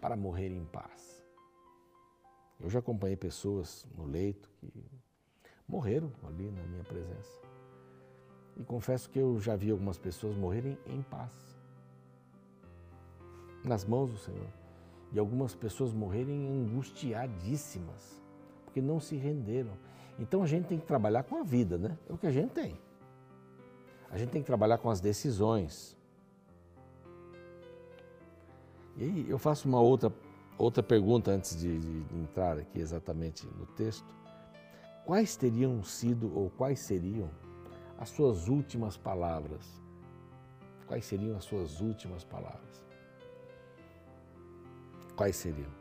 para 0.00 0.16
morrer 0.16 0.48
em 0.48 0.64
paz? 0.64 1.24
Eu 2.60 2.68
já 2.68 2.78
acompanhei 2.78 3.16
pessoas 3.16 3.86
no 3.96 4.04
leito 4.04 4.50
que 4.58 4.70
morreram 5.66 6.12
ali 6.24 6.50
na 6.50 6.62
minha 6.64 6.84
presença. 6.84 7.40
E 8.56 8.64
confesso 8.64 9.08
que 9.08 9.18
eu 9.18 9.40
já 9.40 9.56
vi 9.56 9.70
algumas 9.70 9.96
pessoas 9.96 10.36
morrerem 10.36 10.76
em 10.86 11.00
paz, 11.02 11.32
nas 13.64 13.84
mãos 13.84 14.10
do 14.10 14.18
Senhor. 14.18 14.48
E 15.12 15.18
algumas 15.18 15.54
pessoas 15.54 15.92
morrerem 15.92 16.46
angustiadíssimas, 16.46 18.22
porque 18.64 18.80
não 18.80 19.00
se 19.00 19.16
renderam. 19.16 19.72
Então 20.20 20.42
a 20.42 20.46
gente 20.46 20.66
tem 20.66 20.78
que 20.78 20.86
trabalhar 20.86 21.22
com 21.22 21.36
a 21.36 21.42
vida, 21.42 21.78
né? 21.78 21.96
É 22.08 22.12
o 22.12 22.18
que 22.18 22.26
a 22.26 22.30
gente 22.30 22.50
tem. 22.50 22.78
A 24.10 24.18
gente 24.18 24.28
tem 24.30 24.42
que 24.42 24.46
trabalhar 24.46 24.76
com 24.76 24.90
as 24.90 25.00
decisões. 25.00 25.96
E 28.98 29.04
aí 29.04 29.26
eu 29.30 29.38
faço 29.38 29.66
uma 29.66 29.80
outra, 29.80 30.12
outra 30.58 30.82
pergunta 30.82 31.30
antes 31.30 31.58
de, 31.58 31.78
de 31.78 32.18
entrar 32.18 32.58
aqui 32.58 32.78
exatamente 32.78 33.46
no 33.46 33.64
texto. 33.64 34.14
Quais 35.06 35.36
teriam 35.36 35.82
sido 35.82 36.30
ou 36.36 36.50
quais 36.50 36.80
seriam 36.80 37.30
as 37.98 38.10
suas 38.10 38.46
últimas 38.46 38.98
palavras? 38.98 39.80
Quais 40.86 41.06
seriam 41.06 41.36
as 41.36 41.44
suas 41.44 41.80
últimas 41.80 42.24
palavras? 42.24 42.84
Quais 45.16 45.36
seriam? 45.36 45.79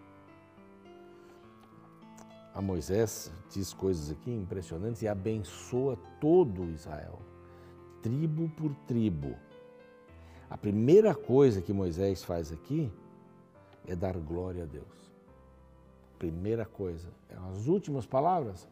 A 2.59 2.61
Moisés 2.61 3.31
diz 3.49 3.73
coisas 3.73 4.11
aqui 4.11 4.29
impressionantes 4.29 5.01
e 5.01 5.07
abençoa 5.07 5.97
todo 6.19 6.69
Israel, 6.69 7.17
tribo 8.03 8.49
por 8.49 8.75
tribo. 8.85 9.33
A 10.49 10.57
primeira 10.57 11.15
coisa 11.15 11.61
que 11.61 11.71
Moisés 11.71 12.21
faz 12.21 12.51
aqui 12.51 12.91
é 13.87 13.95
dar 13.95 14.17
glória 14.17 14.63
a 14.63 14.65
Deus. 14.65 15.09
Primeira 16.17 16.65
coisa, 16.65 17.07
as 17.49 17.65
últimas 17.67 18.05
palavras, 18.05 18.67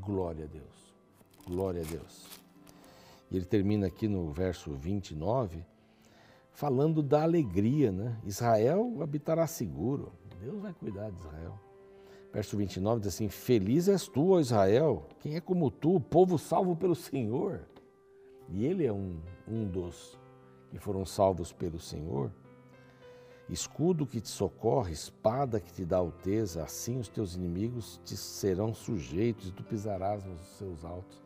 glória 0.00 0.44
a 0.46 0.48
Deus. 0.48 0.92
Glória 1.46 1.82
a 1.82 1.84
Deus. 1.84 2.26
E 3.30 3.36
ele 3.36 3.46
termina 3.46 3.86
aqui 3.86 4.08
no 4.08 4.32
verso 4.32 4.72
29, 4.72 5.64
falando 6.50 7.04
da 7.04 7.22
alegria, 7.22 7.92
né? 7.92 8.18
Israel 8.24 9.00
habitará 9.00 9.46
seguro. 9.46 10.12
Deus 10.40 10.60
vai 10.60 10.72
cuidar 10.72 11.08
de 11.08 11.20
Israel. 11.20 11.71
Verso 12.32 12.56
29 12.56 13.00
diz 13.00 13.14
assim: 13.14 13.28
Feliz 13.28 13.88
és 13.88 14.08
tu, 14.08 14.30
ó 14.30 14.40
Israel, 14.40 15.06
quem 15.20 15.36
é 15.36 15.40
como 15.40 15.70
tu, 15.70 16.00
povo 16.00 16.38
salvo 16.38 16.74
pelo 16.74 16.94
Senhor. 16.94 17.60
E 18.48 18.64
ele 18.64 18.86
é 18.86 18.92
um, 18.92 19.20
um 19.46 19.66
dos 19.66 20.18
que 20.70 20.78
foram 20.78 21.04
salvos 21.04 21.52
pelo 21.52 21.78
Senhor 21.78 22.30
escudo 23.52 24.06
que 24.06 24.20
te 24.20 24.28
socorre, 24.28 24.92
espada 24.92 25.60
que 25.60 25.72
te 25.72 25.84
dá 25.84 25.98
alteza, 25.98 26.62
assim 26.62 26.98
os 26.98 27.08
teus 27.08 27.34
inimigos 27.34 28.00
te 28.04 28.16
serão 28.16 28.72
sujeitos 28.72 29.48
e 29.48 29.52
tu 29.52 29.62
pisarás 29.62 30.24
nos 30.24 30.40
seus 30.56 30.84
altos. 30.84 31.22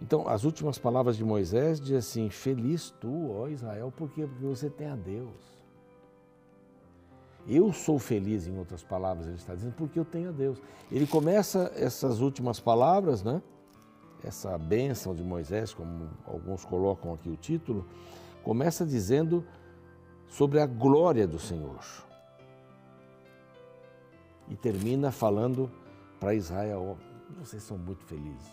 Então, 0.00 0.28
as 0.28 0.44
últimas 0.44 0.78
palavras 0.78 1.16
de 1.16 1.24
Moisés 1.24 1.80
diz 1.80 1.92
assim: 1.96 2.28
Feliz 2.28 2.90
tu, 3.00 3.30
ó 3.30 3.48
Israel, 3.48 3.92
porque 3.96 4.26
porque 4.26 4.44
você 4.44 4.68
tem 4.68 4.88
a 4.88 4.96
Deus. 4.96 5.55
Eu 7.48 7.72
sou 7.72 7.98
feliz, 7.98 8.46
em 8.46 8.58
outras 8.58 8.82
palavras, 8.82 9.26
ele 9.26 9.36
está 9.36 9.54
dizendo, 9.54 9.74
porque 9.74 9.98
eu 9.98 10.04
tenho 10.04 10.30
a 10.30 10.32
Deus. 10.32 10.60
Ele 10.90 11.06
começa 11.06 11.70
essas 11.76 12.20
últimas 12.20 12.58
palavras, 12.58 13.22
né? 13.22 13.40
Essa 14.24 14.58
bênção 14.58 15.14
de 15.14 15.22
Moisés, 15.22 15.72
como 15.72 16.10
alguns 16.26 16.64
colocam 16.64 17.14
aqui 17.14 17.28
o 17.28 17.36
título, 17.36 17.86
começa 18.42 18.84
dizendo 18.84 19.46
sobre 20.26 20.60
a 20.60 20.66
glória 20.66 21.26
do 21.26 21.38
Senhor. 21.38 21.78
E 24.48 24.56
termina 24.56 25.12
falando 25.12 25.70
para 26.18 26.34
Israel: 26.34 26.98
vocês 27.38 27.62
são 27.62 27.78
muito 27.78 28.04
felizes, 28.04 28.50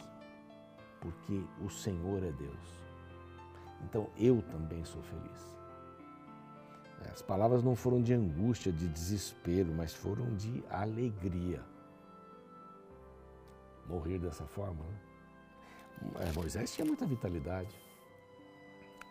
porque 1.02 1.42
o 1.66 1.70
Senhor 1.70 2.24
é 2.24 2.32
Deus. 2.32 2.84
Então 3.84 4.08
eu 4.18 4.42
também 4.52 4.84
sou 4.86 5.02
feliz. 5.02 5.53
As 7.12 7.22
palavras 7.22 7.64
não 7.64 7.76
foram 7.76 8.02
de 8.02 8.14
angústia, 8.14 8.72
de 8.72 8.88
desespero, 8.88 9.74
mas 9.74 9.94
foram 9.94 10.36
de 10.36 10.64
alegria. 10.70 11.62
Morrer 13.88 14.20
dessa 14.20 14.46
forma. 14.46 14.84
Né? 14.86 16.32
Moisés 16.36 16.74
tinha 16.74 16.86
muita 16.86 17.06
vitalidade. 17.06 17.70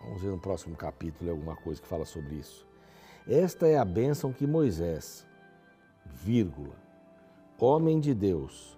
Vamos 0.03 0.23
ver 0.23 0.31
no 0.31 0.39
próximo 0.39 0.77
capítulo 0.77 1.31
alguma 1.31 1.57
coisa 1.57 1.81
que 1.81 1.87
fala 1.87 2.05
sobre 2.05 2.37
isso. 2.37 2.67
Esta 3.27 3.69
é 3.69 3.79
a 3.79 3.85
bênção 3.85 4.33
que 4.33 4.47
Moisés, 4.47 5.25
vírgula, 6.07 6.75
homem 7.59 8.01
de 8.01 8.13
Deus, 8.13 8.77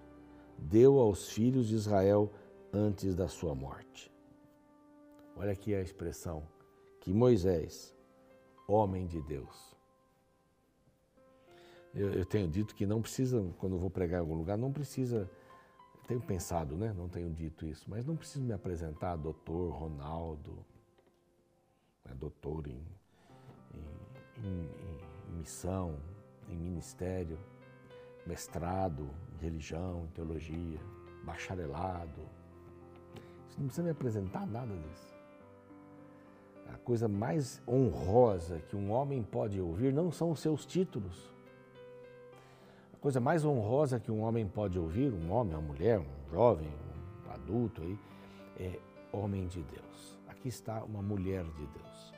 deu 0.57 0.99
aos 0.99 1.29
filhos 1.29 1.67
de 1.67 1.73
Israel 1.73 2.31
antes 2.71 3.15
da 3.15 3.27
sua 3.27 3.55
morte. 3.55 4.13
Olha 5.35 5.51
aqui 5.51 5.73
a 5.73 5.81
expressão 5.81 6.43
que 7.01 7.11
Moisés, 7.11 7.94
homem 8.67 9.07
de 9.07 9.21
Deus. 9.21 9.75
Eu, 11.93 12.13
eu 12.13 12.25
tenho 12.25 12.47
dito 12.47 12.75
que 12.75 12.85
não 12.85 13.01
precisa, 13.01 13.41
quando 13.57 13.75
eu 13.75 13.79
vou 13.79 13.89
pregar 13.89 14.19
em 14.19 14.21
algum 14.21 14.35
lugar, 14.35 14.57
não 14.57 14.71
precisa 14.71 15.29
tenho 16.07 16.21
pensado, 16.21 16.75
né? 16.75 16.93
Não 16.93 17.09
tenho 17.09 17.31
dito 17.31 17.65
isso, 17.65 17.89
mas 17.89 18.05
não 18.05 18.15
preciso 18.15 18.45
me 18.45 18.53
apresentar 18.53 19.15
doutor 19.15 19.71
Ronaldo, 19.71 20.65
né, 22.03 22.13
doutor 22.15 22.67
em, 22.67 22.85
em, 23.73 24.43
em, 24.43 24.69
em, 25.29 25.37
missão, 25.37 25.97
em 26.47 26.55
ministério, 26.55 27.39
mestrado 28.25 29.09
em 29.33 29.43
religião, 29.43 30.05
em 30.05 30.11
teologia, 30.13 30.79
bacharelado. 31.23 32.21
Não 33.57 33.65
precisa 33.65 33.83
me 33.83 33.91
apresentar 33.91 34.45
nada 34.45 34.75
disso. 34.75 35.14
A 36.73 36.77
coisa 36.77 37.07
mais 37.07 37.61
honrosa 37.67 38.59
que 38.69 38.75
um 38.75 38.91
homem 38.91 39.23
pode 39.23 39.59
ouvir 39.59 39.93
não 39.93 40.11
são 40.11 40.31
os 40.31 40.39
seus 40.39 40.65
títulos. 40.65 41.33
A 42.93 42.97
coisa 42.97 43.19
mais 43.19 43.45
honrosa 43.45 43.99
que 43.99 44.11
um 44.11 44.21
homem 44.21 44.47
pode 44.47 44.79
ouvir, 44.79 45.13
um 45.13 45.31
homem, 45.31 45.53
uma 45.53 45.61
mulher, 45.61 45.99
um 45.99 46.29
jovem, 46.31 46.67
um 47.27 47.31
adulto 47.31 47.81
aí, 47.81 47.99
é 48.59 48.79
homem 49.11 49.47
de 49.47 49.61
Deus. 49.61 50.17
Aqui 50.27 50.47
está 50.47 50.83
uma 50.83 51.01
mulher 51.01 51.43
de 51.43 51.65
Deus. 51.67 52.13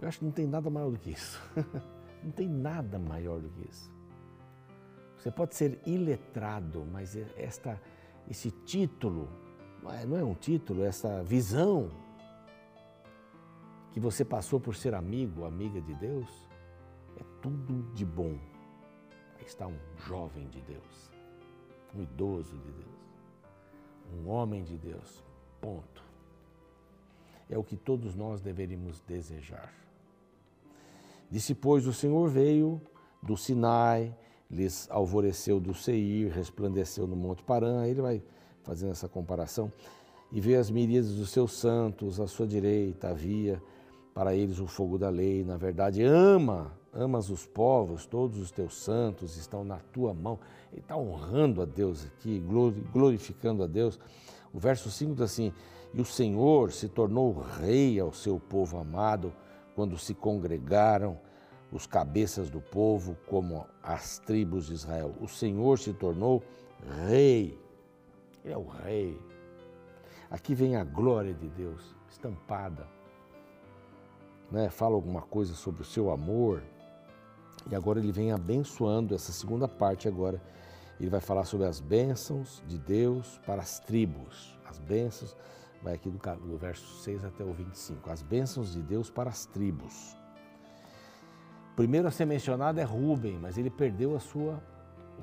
Eu 0.00 0.08
acho 0.08 0.18
que 0.18 0.24
não 0.24 0.32
tem 0.32 0.46
nada 0.46 0.68
maior 0.70 0.90
do 0.90 0.98
que 0.98 1.10
isso. 1.10 1.40
não 2.22 2.30
tem 2.32 2.48
nada 2.48 2.98
maior 2.98 3.40
do 3.40 3.48
que 3.48 3.68
isso. 3.68 3.92
Você 5.16 5.30
pode 5.30 5.54
ser 5.54 5.80
iletrado, 5.86 6.84
mas 6.92 7.16
esta, 7.36 7.80
esse 8.28 8.50
título, 8.50 9.28
não 10.06 10.18
é 10.18 10.24
um 10.24 10.34
título, 10.34 10.84
essa 10.84 11.22
visão 11.22 11.88
que 13.94 14.00
você 14.00 14.24
passou 14.24 14.58
por 14.58 14.74
ser 14.74 14.92
amigo, 14.92 15.44
amiga 15.44 15.80
de 15.80 15.94
Deus, 15.94 16.28
é 17.16 17.22
tudo 17.40 17.94
de 17.94 18.04
bom. 18.04 18.36
Aí 19.38 19.46
está 19.46 19.68
um 19.68 19.78
jovem 19.96 20.48
de 20.48 20.60
Deus, 20.62 21.12
um 21.94 22.02
idoso 22.02 22.58
de 22.58 22.72
Deus, 22.72 23.14
um 24.12 24.28
homem 24.28 24.64
de 24.64 24.76
Deus. 24.76 25.22
Ponto. 25.60 26.02
É 27.48 27.56
o 27.56 27.62
que 27.62 27.76
todos 27.76 28.16
nós 28.16 28.40
deveríamos 28.40 29.00
desejar. 29.02 29.72
Disse, 31.30 31.54
pois, 31.54 31.86
o 31.86 31.92
Senhor 31.92 32.28
veio 32.28 32.82
do 33.22 33.36
Sinai, 33.36 34.12
lhes 34.50 34.90
alvoreceu 34.90 35.60
do 35.60 35.72
Seir, 35.72 36.32
resplandeceu 36.32 37.06
no 37.06 37.14
Monte 37.14 37.44
Parã. 37.44 37.86
Ele 37.86 38.02
vai 38.02 38.22
fazendo 38.64 38.90
essa 38.90 39.08
comparação. 39.08 39.72
E 40.32 40.40
veio 40.40 40.58
as 40.58 40.68
miríades 40.68 41.14
dos 41.14 41.30
seus 41.30 41.52
santos, 41.52 42.18
à 42.18 42.26
sua 42.26 42.44
direita 42.44 43.10
havia 43.10 43.62
para 44.14 44.34
eles 44.34 44.60
o 44.60 44.66
fogo 44.66 44.96
da 44.96 45.10
lei. 45.10 45.44
Na 45.44 45.56
verdade, 45.56 46.02
ama, 46.02 46.72
amas 46.92 47.28
os 47.28 47.44
povos, 47.44 48.06
todos 48.06 48.38
os 48.38 48.50
teus 48.50 48.76
santos 48.76 49.36
estão 49.36 49.64
na 49.64 49.78
tua 49.92 50.14
mão. 50.14 50.38
Ele 50.72 50.80
está 50.80 50.96
honrando 50.96 51.60
a 51.60 51.64
Deus 51.64 52.06
aqui, 52.06 52.42
glorificando 52.92 53.64
a 53.64 53.66
Deus. 53.66 53.98
O 54.52 54.58
verso 54.58 54.90
5 54.90 55.14
diz 55.14 55.22
assim: 55.22 55.52
E 55.92 56.00
o 56.00 56.04
Senhor 56.04 56.70
se 56.70 56.88
tornou 56.88 57.32
rei 57.60 57.98
ao 57.98 58.12
seu 58.12 58.38
povo 58.38 58.78
amado, 58.78 59.32
quando 59.74 59.98
se 59.98 60.14
congregaram 60.14 61.18
os 61.72 61.86
cabeças 61.86 62.48
do 62.48 62.60
povo, 62.60 63.16
como 63.26 63.66
as 63.82 64.18
tribos 64.20 64.68
de 64.68 64.74
Israel. 64.74 65.12
O 65.20 65.26
Senhor 65.26 65.76
se 65.76 65.92
tornou 65.92 66.40
rei. 67.08 67.58
Ele 68.44 68.54
é 68.54 68.56
o 68.56 68.66
rei. 68.66 69.18
Aqui 70.30 70.54
vem 70.54 70.76
a 70.76 70.84
glória 70.84 71.34
de 71.34 71.48
Deus 71.48 71.94
estampada. 72.08 72.93
Né? 74.54 74.70
Fala 74.70 74.94
alguma 74.94 75.20
coisa 75.20 75.52
sobre 75.52 75.82
o 75.82 75.84
seu 75.84 76.12
amor. 76.12 76.62
E 77.68 77.74
agora 77.74 77.98
ele 77.98 78.12
vem 78.12 78.30
abençoando 78.30 79.12
essa 79.12 79.32
segunda 79.32 79.66
parte 79.66 80.06
agora. 80.06 80.40
Ele 81.00 81.10
vai 81.10 81.20
falar 81.20 81.44
sobre 81.44 81.66
as 81.66 81.80
bênçãos 81.80 82.62
de 82.64 82.78
Deus 82.78 83.40
para 83.44 83.60
as 83.60 83.80
tribos. 83.80 84.56
As 84.64 84.78
bênçãos, 84.78 85.36
vai 85.82 85.94
aqui 85.94 86.08
do, 86.08 86.18
do 86.18 86.56
verso 86.56 87.02
6 87.02 87.24
até 87.24 87.42
o 87.42 87.52
25. 87.52 88.08
As 88.08 88.22
bênçãos 88.22 88.72
de 88.72 88.80
Deus 88.80 89.10
para 89.10 89.28
as 89.28 89.44
tribos. 89.44 90.16
Primeiro 91.74 92.06
a 92.06 92.12
ser 92.12 92.24
mencionado 92.24 92.78
é 92.78 92.84
Rubem, 92.84 93.36
mas 93.36 93.58
ele 93.58 93.70
perdeu 93.70 94.14
a 94.14 94.20
sua, 94.20 94.62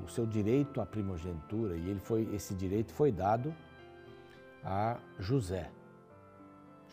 o 0.04 0.10
seu 0.10 0.26
direito 0.26 0.78
à 0.78 0.84
primogenitura 0.84 1.74
e 1.74 1.88
ele 1.88 2.00
foi, 2.00 2.28
esse 2.34 2.54
direito 2.54 2.92
foi 2.92 3.10
dado 3.10 3.54
a 4.62 4.98
José. 5.18 5.70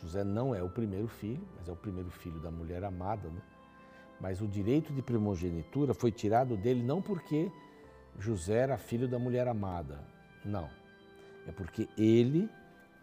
José 0.00 0.24
não 0.24 0.54
é 0.54 0.62
o 0.62 0.68
primeiro 0.68 1.08
filho, 1.08 1.46
mas 1.56 1.68
é 1.68 1.72
o 1.72 1.76
primeiro 1.76 2.10
filho 2.10 2.40
da 2.40 2.50
mulher 2.50 2.82
amada, 2.84 3.28
né? 3.28 3.42
Mas 4.20 4.40
o 4.40 4.46
direito 4.46 4.92
de 4.92 5.02
primogenitura 5.02 5.94
foi 5.94 6.10
tirado 6.10 6.56
dele 6.56 6.82
não 6.82 7.00
porque 7.00 7.50
José 8.18 8.58
era 8.58 8.76
filho 8.76 9.08
da 9.08 9.18
mulher 9.18 9.48
amada, 9.48 9.98
não. 10.44 10.68
É 11.46 11.52
porque 11.52 11.88
ele, 11.96 12.48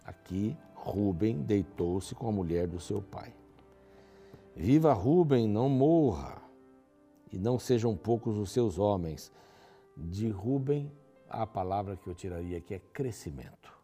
aqui, 0.06 0.56
Rubem, 0.74 1.42
deitou-se 1.42 2.13
com 2.16 2.27
a 2.27 2.32
mulher 2.32 2.68
do 2.68 2.80
seu 2.80 3.01
pai. 3.01 3.34
Viva 4.56 4.94
Rubem, 4.94 5.48
não 5.48 5.70
morra, 5.70 6.42
e 7.32 7.38
não 7.38 7.60
sejam 7.60 7.96
poucos 7.96 8.38
os 8.38 8.51
seus 8.51 8.80
homens. 8.80 9.32
De 9.96 10.30
Rubem, 10.30 10.92
a 11.30 11.46
palavra 11.46 11.96
que 11.96 12.08
eu 12.08 12.16
tiraria 12.16 12.58
aqui 12.58 12.74
é 12.74 12.80
crescimento. 12.80 13.76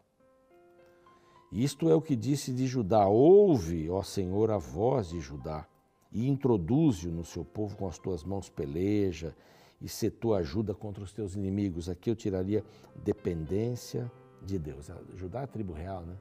Isto 1.54 1.88
é 1.88 1.94
o 1.94 2.02
que 2.02 2.16
disse 2.16 2.52
de 2.52 2.66
Judá: 2.66 3.06
Ouve, 3.06 3.88
ó 3.88 4.02
Senhor, 4.02 4.50
a 4.50 4.58
voz 4.58 5.10
de 5.10 5.20
Judá, 5.20 5.64
e 6.10 6.28
introduze-o 6.28 7.12
no 7.12 7.24
seu 7.24 7.44
povo 7.44 7.76
com 7.76 7.86
as 7.86 7.96
tuas 7.96 8.24
mãos 8.24 8.50
peleja, 8.50 9.36
e 9.80 9.88
se 9.88 10.10
tua 10.10 10.38
ajuda 10.38 10.74
contra 10.74 11.04
os 11.04 11.12
teus 11.12 11.36
inimigos. 11.36 11.88
Aqui 11.88 12.10
eu 12.10 12.16
tiraria 12.16 12.64
dependência 12.96 14.10
de 14.42 14.58
Deus. 14.58 14.90
Judá 15.14 15.42
é 15.42 15.44
a 15.44 15.46
tribo 15.46 15.72
real, 15.72 16.02
né? 16.02 16.16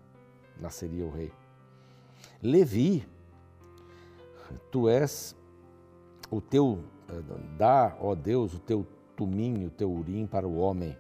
Nasceria 0.62 1.04
o 1.04 1.10
rei. 1.10 1.32
Levi, 2.40 3.04
tu 4.72 4.88
és 4.88 5.36
o 6.30 6.40
teu, 6.40 6.84
eh, 7.10 7.58
dá, 7.58 7.98
ó 8.00 8.14
Deus, 8.14 8.54
o 8.54 8.60
teu 8.60 8.86
tumim, 9.16 9.66
o 9.66 9.72
teu 9.72 9.92
urim 9.92 10.28
para 10.28 10.48
o 10.48 10.58
homem, 10.58 10.96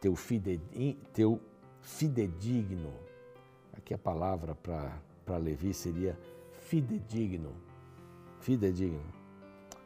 teu, 0.00 0.16
fide, 0.16 0.60
teu 1.12 1.40
fidedigno 1.80 3.03
Aqui 3.84 3.92
a 3.92 3.98
palavra 3.98 4.54
para 4.54 5.36
Levi 5.36 5.74
seria 5.74 6.18
fidedigno. 6.62 7.52
Fidedigno. 8.40 9.04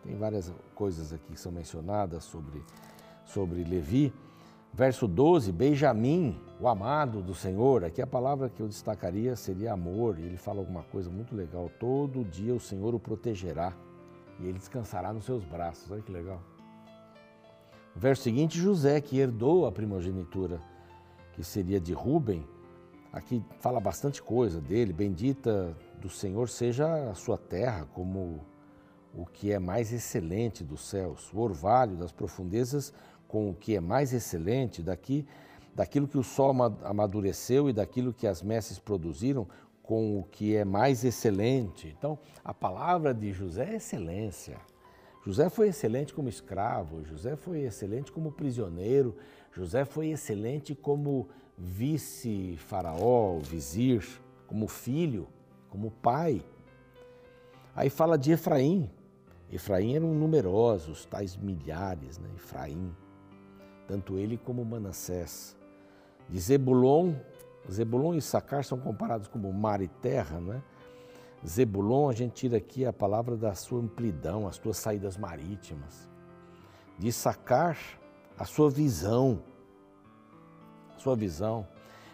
Tem 0.04 0.16
várias 0.16 0.54
coisas 0.72 1.12
aqui 1.12 1.32
que 1.32 1.40
são 1.40 1.50
mencionadas 1.50 2.22
sobre, 2.22 2.62
sobre 3.24 3.64
Levi. 3.64 4.14
Verso 4.72 5.08
12, 5.08 5.50
Benjamim, 5.50 6.40
o 6.60 6.68
amado 6.68 7.20
do 7.20 7.34
Senhor. 7.34 7.82
Aqui 7.82 8.00
a 8.00 8.06
palavra 8.06 8.48
que 8.48 8.60
eu 8.62 8.68
destacaria 8.68 9.34
seria 9.34 9.72
amor. 9.72 10.16
E 10.20 10.22
ele 10.22 10.36
fala 10.36 10.60
alguma 10.60 10.84
coisa 10.84 11.10
muito 11.10 11.34
legal. 11.34 11.68
Todo 11.80 12.24
dia 12.24 12.54
o 12.54 12.60
Senhor 12.60 12.94
o 12.94 13.00
protegerá 13.00 13.74
e 14.38 14.46
ele 14.46 14.60
descansará 14.60 15.12
nos 15.12 15.24
seus 15.24 15.42
braços. 15.42 15.90
Olha 15.90 16.02
que 16.02 16.12
legal. 16.12 16.40
Verso 17.96 18.22
seguinte, 18.22 18.60
José, 18.60 19.00
que 19.00 19.18
herdou 19.18 19.66
a 19.66 19.72
primogenitura, 19.72 20.62
que 21.32 21.42
seria 21.42 21.80
de 21.80 21.92
Ruben, 21.92 22.46
Aqui 23.12 23.42
fala 23.60 23.80
bastante 23.80 24.22
coisa 24.22 24.60
dele. 24.60 24.92
Bendita 24.92 25.74
do 26.00 26.10
Senhor 26.10 26.48
seja 26.48 27.10
a 27.10 27.14
sua 27.14 27.38
terra, 27.38 27.86
como 27.94 28.40
o 29.14 29.24
que 29.24 29.50
é 29.50 29.58
mais 29.58 29.92
excelente 29.92 30.62
dos 30.62 30.88
céus, 30.88 31.32
o 31.32 31.38
orvalho 31.38 31.96
das 31.96 32.12
profundezas 32.12 32.92
com 33.26 33.50
o 33.50 33.54
que 33.54 33.74
é 33.74 33.80
mais 33.80 34.12
excelente 34.12 34.82
daqui, 34.82 35.26
daquilo 35.74 36.06
que 36.06 36.18
o 36.18 36.22
sol 36.22 36.54
amadureceu 36.84 37.68
e 37.68 37.72
daquilo 37.72 38.12
que 38.12 38.26
as 38.26 38.42
messes 38.42 38.78
produziram 38.78 39.46
com 39.82 40.18
o 40.18 40.24
que 40.24 40.54
é 40.54 40.64
mais 40.64 41.04
excelente. 41.04 41.94
Então, 41.98 42.18
a 42.44 42.52
palavra 42.52 43.14
de 43.14 43.32
José 43.32 43.72
é 43.72 43.76
excelência. 43.76 44.58
José 45.24 45.48
foi 45.48 45.68
excelente 45.68 46.14
como 46.14 46.28
escravo, 46.28 47.04
José 47.04 47.36
foi 47.36 47.62
excelente 47.62 48.12
como 48.12 48.32
prisioneiro, 48.32 49.16
José 49.52 49.84
foi 49.84 50.08
excelente 50.08 50.74
como 50.74 51.28
vice-faraó, 51.58 53.38
vizir, 53.40 54.06
como 54.46 54.68
filho, 54.68 55.26
como 55.68 55.90
pai. 55.90 56.42
Aí 57.74 57.90
fala 57.90 58.16
de 58.16 58.32
Efraim. 58.32 58.90
Efraim 59.50 59.94
eram 59.94 60.14
numerosos, 60.14 61.04
tais 61.06 61.36
milhares, 61.36 62.18
né? 62.18 62.28
Efraim, 62.36 62.94
tanto 63.86 64.18
ele 64.18 64.36
como 64.36 64.64
Manassés. 64.64 65.56
De 66.28 66.38
Zebulon, 66.38 67.14
Zebulon 67.70 68.14
e 68.14 68.22
Sacar 68.22 68.64
são 68.64 68.78
comparados 68.78 69.28
como 69.28 69.52
mar 69.52 69.80
e 69.80 69.88
terra, 69.88 70.38
né? 70.40 70.62
Zebulon, 71.46 72.08
a 72.08 72.12
gente 72.12 72.32
tira 72.32 72.56
aqui 72.56 72.84
a 72.84 72.92
palavra 72.92 73.36
da 73.36 73.54
sua 73.54 73.80
amplidão, 73.80 74.46
as 74.46 74.56
suas 74.56 74.76
saídas 74.76 75.16
marítimas. 75.16 76.08
De 76.98 77.12
Sacar, 77.12 77.78
a 78.36 78.44
sua 78.44 78.68
visão, 78.68 79.42
sua 81.02 81.16
visão. 81.16 81.66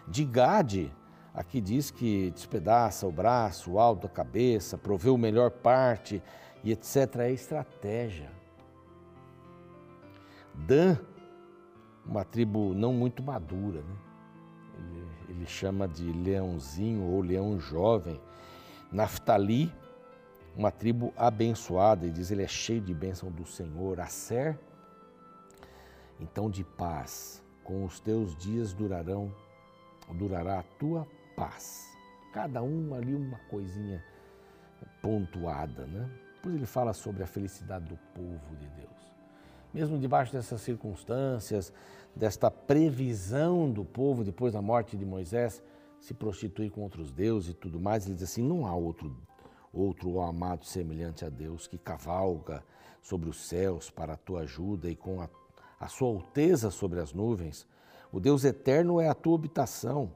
De 0.07 0.23
Gade, 0.23 0.93
aqui 1.33 1.59
diz 1.59 1.91
que 1.91 2.31
despedaça 2.31 3.07
o 3.07 3.11
braço, 3.11 3.71
o 3.71 3.79
alto 3.79 4.03
da 4.03 4.09
cabeça, 4.09 4.77
provê 4.77 5.09
o 5.09 5.17
melhor 5.17 5.51
parte 5.51 6.21
e 6.63 6.71
etc. 6.71 7.17
É 7.19 7.31
estratégia. 7.31 8.31
Dan, 10.53 10.97
uma 12.05 12.23
tribo 12.23 12.73
não 12.73 12.93
muito 12.93 13.21
madura, 13.21 13.81
né? 13.81 13.95
ele, 14.77 15.07
ele 15.29 15.45
chama 15.45 15.87
de 15.87 16.03
leãozinho 16.03 17.03
ou 17.03 17.21
leão 17.21 17.59
jovem. 17.59 18.21
Naftali, 18.91 19.73
uma 20.55 20.71
tribo 20.71 21.13
abençoada, 21.17 22.05
e 22.05 22.11
diz 22.11 22.31
ele 22.31 22.43
é 22.43 22.47
cheio 22.47 22.79
de 22.79 22.93
bênção 22.93 23.29
do 23.29 23.45
Senhor. 23.45 23.99
Aser, 23.99 24.57
então 26.19 26.49
de 26.49 26.63
paz 26.63 27.44
com 27.65 27.83
os 27.83 27.99
teus 27.99 28.37
dias 28.37 28.71
durarão, 28.71 29.33
durará 30.13 30.59
a 30.59 30.63
tua 30.63 31.05
paz. 31.35 31.93
Cada 32.31 32.63
um 32.63 32.93
ali 32.93 33.13
uma 33.13 33.39
coisinha 33.49 34.01
pontuada, 35.01 35.85
né? 35.85 36.09
Depois 36.35 36.55
ele 36.55 36.65
fala 36.65 36.93
sobre 36.93 37.23
a 37.23 37.27
felicidade 37.27 37.85
do 37.85 37.97
povo 38.13 38.55
de 38.55 38.67
Deus. 38.69 39.15
Mesmo 39.73 39.97
debaixo 39.97 40.31
dessas 40.31 40.61
circunstâncias, 40.61 41.73
desta 42.15 42.49
previsão 42.49 43.69
do 43.69 43.83
povo 43.83 44.23
depois 44.23 44.53
da 44.53 44.61
morte 44.61 44.95
de 44.95 45.03
Moisés, 45.03 45.61
se 45.99 46.13
prostituir 46.13 46.71
com 46.71 46.81
outros 46.81 47.11
deuses 47.11 47.49
e 47.49 47.53
tudo 47.53 47.79
mais, 47.79 48.05
ele 48.05 48.15
diz 48.15 48.23
assim: 48.23 48.43
não 48.43 48.65
há 48.65 48.73
outro 48.73 49.13
outro 49.73 50.21
amado 50.21 50.65
semelhante 50.65 51.25
a 51.25 51.29
Deus 51.29 51.67
que 51.67 51.77
cavalga 51.77 52.63
sobre 53.01 53.29
os 53.29 53.45
céus 53.45 53.89
para 53.89 54.13
a 54.13 54.17
tua 54.17 54.41
ajuda 54.41 54.89
e 54.89 54.95
com 54.95 55.21
a 55.21 55.27
a 55.85 55.87
sua 55.87 56.07
alteza 56.07 56.71
sobre 56.71 56.99
as 56.99 57.13
nuvens. 57.13 57.67
O 58.11 58.19
Deus 58.19 58.43
eterno 58.43 58.99
é 58.99 59.07
a 59.07 59.13
tua 59.13 59.35
habitação 59.35 60.11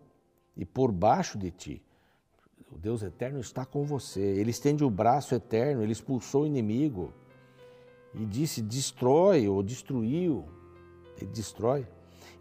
e 0.57 0.65
por 0.65 0.91
baixo 0.91 1.37
de 1.37 1.51
ti. 1.51 1.83
O 2.71 2.77
Deus 2.77 3.03
eterno 3.03 3.39
está 3.39 3.65
com 3.65 3.83
você. 3.83 4.19
Ele 4.19 4.49
estende 4.49 4.83
o 4.83 4.89
braço 4.89 5.35
eterno, 5.35 5.83
ele 5.83 5.91
expulsou 5.91 6.43
o 6.43 6.47
inimigo 6.47 7.13
e 8.15 8.25
disse: 8.25 8.61
destrói 8.61 9.47
ou 9.47 9.61
destruiu. 9.61 10.45
Ele 11.17 11.31
destrói. 11.31 11.87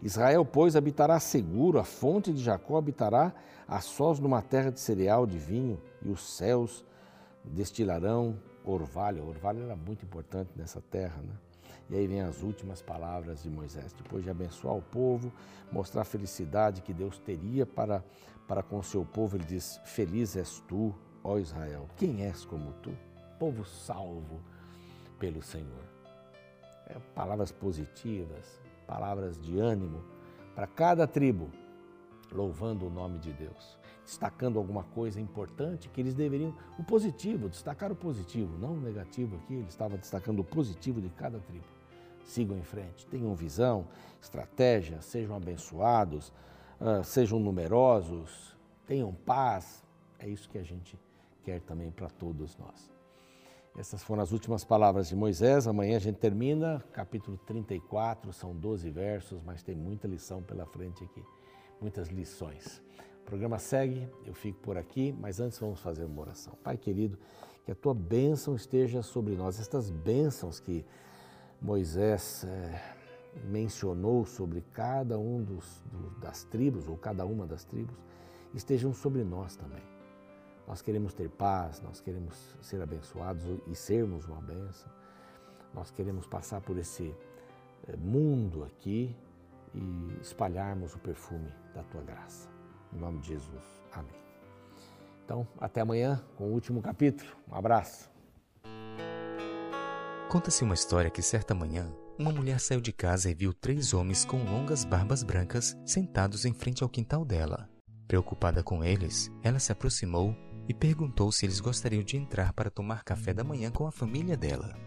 Israel, 0.01 0.43
pois, 0.45 0.75
habitará 0.75 1.19
seguro, 1.19 1.77
a 1.77 1.83
fonte 1.83 2.33
de 2.33 2.41
Jacó 2.41 2.77
habitará 2.77 3.33
a 3.67 3.79
sós 3.81 4.19
numa 4.19 4.41
terra 4.41 4.71
de 4.71 4.79
cereal, 4.79 5.27
de 5.27 5.37
vinho, 5.37 5.79
e 6.01 6.09
os 6.09 6.35
céus 6.35 6.85
destilarão 7.43 8.39
orvalho. 8.63 9.27
orvalho 9.27 9.63
era 9.63 9.75
muito 9.75 10.05
importante 10.05 10.51
nessa 10.55 10.81
terra, 10.81 11.21
né? 11.21 11.33
E 11.89 11.95
aí 11.95 12.05
vem 12.05 12.21
as 12.21 12.43
últimas 12.43 12.81
palavras 12.81 13.41
de 13.41 13.49
Moisés. 13.49 13.91
Depois 13.93 14.23
de 14.23 14.29
abençoar 14.29 14.75
o 14.75 14.81
povo, 14.81 15.31
mostrar 15.71 16.03
a 16.03 16.05
felicidade 16.05 16.81
que 16.81 16.93
Deus 16.93 17.17
teria 17.17 17.65
para, 17.65 18.03
para 18.47 18.61
com 18.61 18.77
o 18.77 18.83
seu 18.83 19.03
povo, 19.03 19.37
ele 19.37 19.45
diz: 19.45 19.81
Feliz 19.85 20.35
és 20.35 20.59
tu, 20.67 20.93
ó 21.23 21.39
Israel, 21.39 21.87
quem 21.97 22.23
és 22.23 22.45
como 22.45 22.73
tu? 22.73 22.91
Povo 23.39 23.65
salvo 23.65 24.39
pelo 25.17 25.41
Senhor. 25.41 25.83
É, 26.87 26.97
palavras 27.15 27.51
positivas, 27.51 28.59
palavras 28.85 29.39
de 29.39 29.57
ânimo 29.57 30.03
para 30.53 30.67
cada 30.67 31.07
tribo, 31.07 31.49
louvando 32.31 32.85
o 32.85 32.89
nome 32.89 33.17
de 33.17 33.31
Deus, 33.33 33.79
destacando 34.03 34.59
alguma 34.59 34.83
coisa 34.83 35.19
importante 35.19 35.89
que 35.89 36.01
eles 36.01 36.13
deveriam, 36.13 36.53
o 36.77 36.83
positivo, 36.83 37.49
destacar 37.49 37.91
o 37.91 37.95
positivo, 37.95 38.57
não 38.57 38.73
o 38.73 38.81
negativo 38.81 39.37
aqui, 39.37 39.55
ele 39.55 39.67
estava 39.67 39.97
destacando 39.97 40.39
o 40.39 40.43
positivo 40.43 41.01
de 41.01 41.09
cada 41.09 41.39
tribo. 41.39 41.78
Sigam 42.29 42.55
em 42.55 42.63
frente, 42.63 43.07
tenham 43.07 43.33
visão, 43.33 43.87
estratégia, 44.21 45.01
sejam 45.01 45.35
abençoados, 45.35 46.31
uh, 46.79 47.03
sejam 47.03 47.39
numerosos, 47.39 48.55
tenham 48.85 49.11
paz. 49.11 49.83
É 50.19 50.29
isso 50.29 50.47
que 50.47 50.59
a 50.59 50.63
gente 50.63 50.95
quer 51.43 51.59
também 51.61 51.89
para 51.89 52.07
todos 52.07 52.55
nós. 52.55 52.91
Essas 53.75 54.03
foram 54.03 54.21
as 54.21 54.31
últimas 54.31 54.63
palavras 54.63 55.09
de 55.09 55.15
Moisés. 55.15 55.67
Amanhã 55.67 55.97
a 55.97 55.99
gente 55.99 56.17
termina, 56.17 56.83
capítulo 56.93 57.35
34, 57.47 58.31
são 58.31 58.55
12 58.55 58.91
versos, 58.91 59.41
mas 59.41 59.63
tem 59.63 59.75
muita 59.75 60.07
lição 60.07 60.43
pela 60.43 60.67
frente 60.67 61.03
aqui, 61.03 61.23
muitas 61.81 62.09
lições. 62.09 62.79
O 63.23 63.25
programa 63.25 63.57
segue, 63.57 64.07
eu 64.23 64.35
fico 64.35 64.59
por 64.59 64.77
aqui, 64.77 65.15
mas 65.19 65.39
antes 65.39 65.57
vamos 65.57 65.79
fazer 65.79 66.05
uma 66.05 66.21
oração. 66.21 66.53
Pai 66.63 66.77
querido, 66.77 67.17
que 67.65 67.71
a 67.71 67.75
tua 67.75 67.95
bênção 67.95 68.55
esteja 68.55 69.01
sobre 69.01 69.35
nós, 69.35 69.59
estas 69.59 69.89
bênçãos 69.89 70.59
que 70.59 70.85
Moisés 71.61 72.45
é, 72.45 72.81
mencionou 73.45 74.25
sobre 74.25 74.61
cada 74.73 75.17
um 75.17 75.43
dos, 75.43 75.81
do, 75.91 76.19
das 76.19 76.43
tribos, 76.43 76.87
ou 76.87 76.97
cada 76.97 77.25
uma 77.25 77.45
das 77.45 77.63
tribos, 77.63 77.95
estejam 78.53 78.93
sobre 78.93 79.23
nós 79.23 79.55
também 79.55 79.83
nós 80.69 80.83
queremos 80.83 81.15
ter 81.15 81.27
paz, 81.31 81.81
nós 81.81 81.99
queremos 81.99 82.55
ser 82.61 82.79
abençoados 82.79 83.43
e 83.65 83.73
sermos 83.73 84.27
uma 84.27 84.39
bênção. 84.39 84.87
Nós 85.73 85.89
queremos 85.89 86.27
passar 86.27 86.61
por 86.61 86.77
esse 86.77 87.11
eh, 87.87 87.95
mundo 87.97 88.63
aqui 88.63 89.15
e 89.73 90.17
espalharmos 90.21 90.93
o 90.93 90.99
perfume 90.99 91.51
da 91.73 91.81
tua 91.81 92.03
graça. 92.03 92.47
Em 92.93 92.99
nome 92.99 93.17
de 93.17 93.29
Jesus. 93.29 93.81
Amém. 93.91 94.13
Então, 95.25 95.47
até 95.59 95.81
amanhã 95.81 96.23
com 96.37 96.43
o 96.43 96.53
último 96.53 96.83
capítulo. 96.83 97.31
Um 97.51 97.55
abraço. 97.55 98.18
Conta-se 100.29 100.63
uma 100.63 100.75
história 100.75 101.09
que 101.09 101.23
certa 101.23 101.55
manhã, 101.55 101.91
uma 102.15 102.31
mulher 102.31 102.59
saiu 102.59 102.79
de 102.79 102.93
casa 102.93 103.31
e 103.31 103.33
viu 103.33 103.51
três 103.51 103.95
homens 103.95 104.23
com 104.23 104.43
longas 104.43 104.85
barbas 104.85 105.23
brancas 105.23 105.75
sentados 105.83 106.45
em 106.45 106.53
frente 106.53 106.83
ao 106.83 106.89
quintal 106.89 107.25
dela. 107.25 107.67
Preocupada 108.07 108.61
com 108.61 108.83
eles, 108.83 109.31
ela 109.41 109.57
se 109.57 109.71
aproximou 109.71 110.37
e 110.67 110.73
perguntou 110.73 111.31
se 111.31 111.47
eles 111.47 111.59
gostariam 111.59 112.03
de 112.03 112.15
entrar 112.15 112.53
para 112.53 112.69
tomar 112.69 113.03
café 113.03 113.33
da 113.33 113.43
manhã 113.43 113.71
com 113.71 113.87
a 113.87 113.91
família 113.91 114.37
dela. 114.37 114.77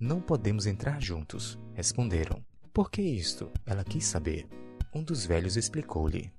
Não 0.00 0.20
podemos 0.20 0.66
entrar 0.66 1.00
juntos, 1.00 1.56
responderam. 1.74 2.44
Por 2.74 2.90
que 2.90 3.00
isto? 3.00 3.52
Ela 3.64 3.84
quis 3.84 4.04
saber. 4.04 4.48
Um 4.92 5.04
dos 5.04 5.24
velhos 5.24 5.56
explicou-lhe. 5.56 6.32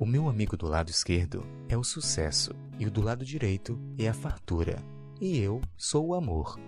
O 0.00 0.06
meu 0.06 0.30
amigo 0.30 0.56
do 0.56 0.66
lado 0.66 0.88
esquerdo 0.88 1.44
é 1.68 1.76
o 1.76 1.84
sucesso 1.84 2.52
e 2.78 2.86
o 2.86 2.90
do 2.90 3.02
lado 3.02 3.22
direito 3.22 3.78
é 3.98 4.08
a 4.08 4.14
fartura. 4.14 4.82
E 5.20 5.36
eu 5.38 5.60
sou 5.76 6.06
o 6.06 6.14
amor. 6.14 6.58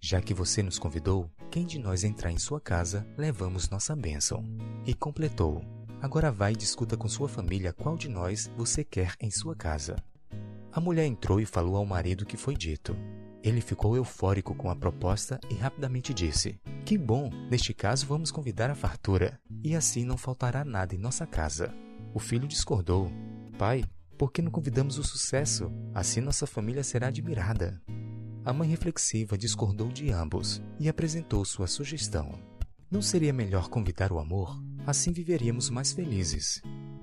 Já 0.00 0.20
que 0.20 0.32
você 0.32 0.62
nos 0.62 0.78
convidou, 0.78 1.30
quem 1.50 1.66
de 1.66 1.78
nós 1.78 2.04
entrar 2.04 2.30
em 2.30 2.38
sua 2.38 2.60
casa, 2.60 3.06
levamos 3.16 3.68
nossa 3.68 3.96
bênção. 3.96 4.44
E 4.86 4.94
completou: 4.94 5.62
Agora 6.00 6.30
vai 6.30 6.52
e 6.52 6.56
discuta 6.56 6.96
com 6.96 7.08
sua 7.08 7.28
família 7.28 7.72
qual 7.72 7.96
de 7.96 8.08
nós 8.08 8.50
você 8.56 8.84
quer 8.84 9.14
em 9.20 9.30
sua 9.30 9.56
casa. 9.56 9.96
A 10.72 10.80
mulher 10.80 11.06
entrou 11.06 11.40
e 11.40 11.46
falou 11.46 11.76
ao 11.76 11.84
marido 11.84 12.22
o 12.22 12.26
que 12.26 12.36
foi 12.36 12.54
dito. 12.54 12.96
Ele 13.42 13.60
ficou 13.60 13.96
eufórico 13.96 14.54
com 14.54 14.70
a 14.70 14.76
proposta 14.76 15.40
e 15.50 15.54
rapidamente 15.54 16.14
disse: 16.14 16.60
Que 16.84 16.96
bom! 16.96 17.30
Neste 17.50 17.74
caso, 17.74 18.06
vamos 18.06 18.30
convidar 18.30 18.70
a 18.70 18.76
fartura, 18.76 19.40
e 19.64 19.74
assim 19.74 20.04
não 20.04 20.16
faltará 20.16 20.64
nada 20.64 20.94
em 20.94 20.98
nossa 20.98 21.26
casa. 21.26 21.74
O 22.14 22.20
filho 22.20 22.46
discordou: 22.46 23.10
Pai, 23.58 23.84
por 24.16 24.30
que 24.30 24.42
não 24.42 24.50
convidamos 24.50 24.98
o 24.98 25.04
sucesso? 25.04 25.72
Assim 25.92 26.20
nossa 26.20 26.46
família 26.46 26.84
será 26.84 27.08
admirada. 27.08 27.80
A 28.48 28.52
mãe 28.54 28.66
reflexiva 28.66 29.36
discordou 29.36 29.88
de 29.88 30.10
ambos 30.10 30.62
e 30.80 30.88
apresentou 30.88 31.44
sua 31.44 31.66
sugestão. 31.66 32.32
Não 32.90 33.02
seria 33.02 33.30
melhor 33.30 33.68
convidar 33.68 34.10
o 34.10 34.18
amor? 34.18 34.58
Assim 34.86 35.12
viveríamos 35.12 35.68
mais 35.68 35.92
felizes. 35.92 36.62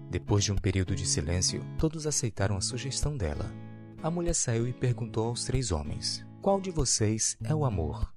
Depois 0.09 0.43
de 0.43 0.51
um 0.51 0.55
período 0.55 0.95
de 0.95 1.05
silêncio, 1.05 1.63
todos 1.77 2.07
aceitaram 2.07 2.57
a 2.57 2.61
sugestão 2.61 3.15
dela. 3.15 3.45
A 4.01 4.09
mulher 4.09 4.33
saiu 4.33 4.67
e 4.67 4.73
perguntou 4.73 5.27
aos 5.27 5.45
três 5.45 5.71
homens: 5.71 6.25
Qual 6.41 6.59
de 6.59 6.71
vocês 6.71 7.37
é 7.43 7.53
o 7.53 7.63
amor? 7.63 8.11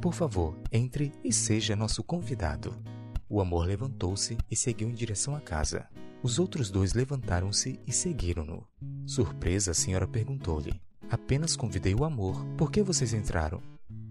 Por 0.00 0.14
favor, 0.14 0.56
entre 0.72 1.12
e 1.22 1.34
seja 1.34 1.76
nosso 1.76 2.02
convidado. 2.02 2.82
O 3.28 3.42
amor 3.42 3.66
levantou-se 3.66 4.38
e 4.50 4.56
seguiu 4.56 4.88
em 4.88 4.94
direção 4.94 5.36
à 5.36 5.40
casa. 5.42 5.86
Os 6.22 6.38
outros 6.38 6.70
dois 6.70 6.94
levantaram-se 6.94 7.78
e 7.86 7.92
seguiram-no. 7.92 8.66
Surpresa, 9.04 9.72
a 9.72 9.74
senhora 9.74 10.08
perguntou-lhe: 10.08 10.80
Apenas 11.10 11.56
convidei 11.56 11.92
o 11.92 12.04
amor, 12.04 12.44
por 12.56 12.70
que 12.70 12.82
vocês 12.82 13.12
entraram? 13.12 13.60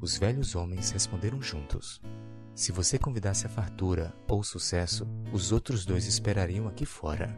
Os 0.02 0.18
velhos 0.18 0.54
homens 0.54 0.92
responderam 0.92 1.42
juntos: 1.42 2.02
se 2.54 2.74
você 2.74 3.00
convidasse 3.00 3.46
a 3.46 3.50
fartura 3.50 4.14
ou 4.28 4.42
o 4.42 4.44
sucesso, 4.44 5.08
os 5.32 5.54
outros 5.54 5.86
dois 5.86 6.06
esperariam 6.06 6.68
aqui 6.68 6.86
fora. 6.86 7.34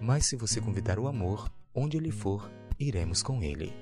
Mas 0.00 0.26
se 0.26 0.34
você 0.34 0.60
convidar 0.60 0.98
o 0.98 1.06
amor, 1.06 1.48
onde 1.72 1.96
ele 1.96 2.10
for, 2.10 2.50
iremos 2.76 3.22
com 3.22 3.40
ele. 3.40 3.72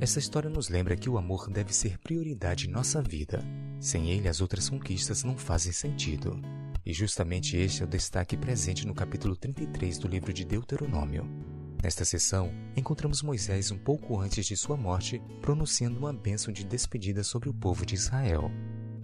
Essa 0.00 0.18
história 0.18 0.50
nos 0.50 0.68
lembra 0.68 0.96
que 0.96 1.08
o 1.08 1.16
amor 1.16 1.48
deve 1.48 1.72
ser 1.72 1.96
prioridade 1.98 2.66
em 2.66 2.72
nossa 2.72 3.00
vida. 3.00 3.44
Sem 3.78 4.10
ele, 4.10 4.28
as 4.28 4.40
outras 4.40 4.68
conquistas 4.68 5.22
não 5.22 5.36
fazem 5.36 5.70
sentido. 5.72 6.40
E 6.84 6.92
justamente 6.92 7.56
este 7.56 7.82
é 7.82 7.84
o 7.84 7.88
destaque 7.88 8.36
presente 8.36 8.84
no 8.84 8.94
capítulo 8.94 9.36
33 9.36 9.96
do 9.98 10.08
livro 10.08 10.32
de 10.32 10.44
Deuteronômio. 10.44 11.49
Nesta 11.82 12.04
sessão, 12.04 12.52
encontramos 12.76 13.22
Moisés 13.22 13.70
um 13.70 13.78
pouco 13.78 14.20
antes 14.20 14.44
de 14.44 14.54
sua 14.54 14.76
morte 14.76 15.20
pronunciando 15.40 15.98
uma 15.98 16.12
bênção 16.12 16.52
de 16.52 16.62
despedida 16.62 17.24
sobre 17.24 17.48
o 17.48 17.54
povo 17.54 17.86
de 17.86 17.94
Israel. 17.94 18.50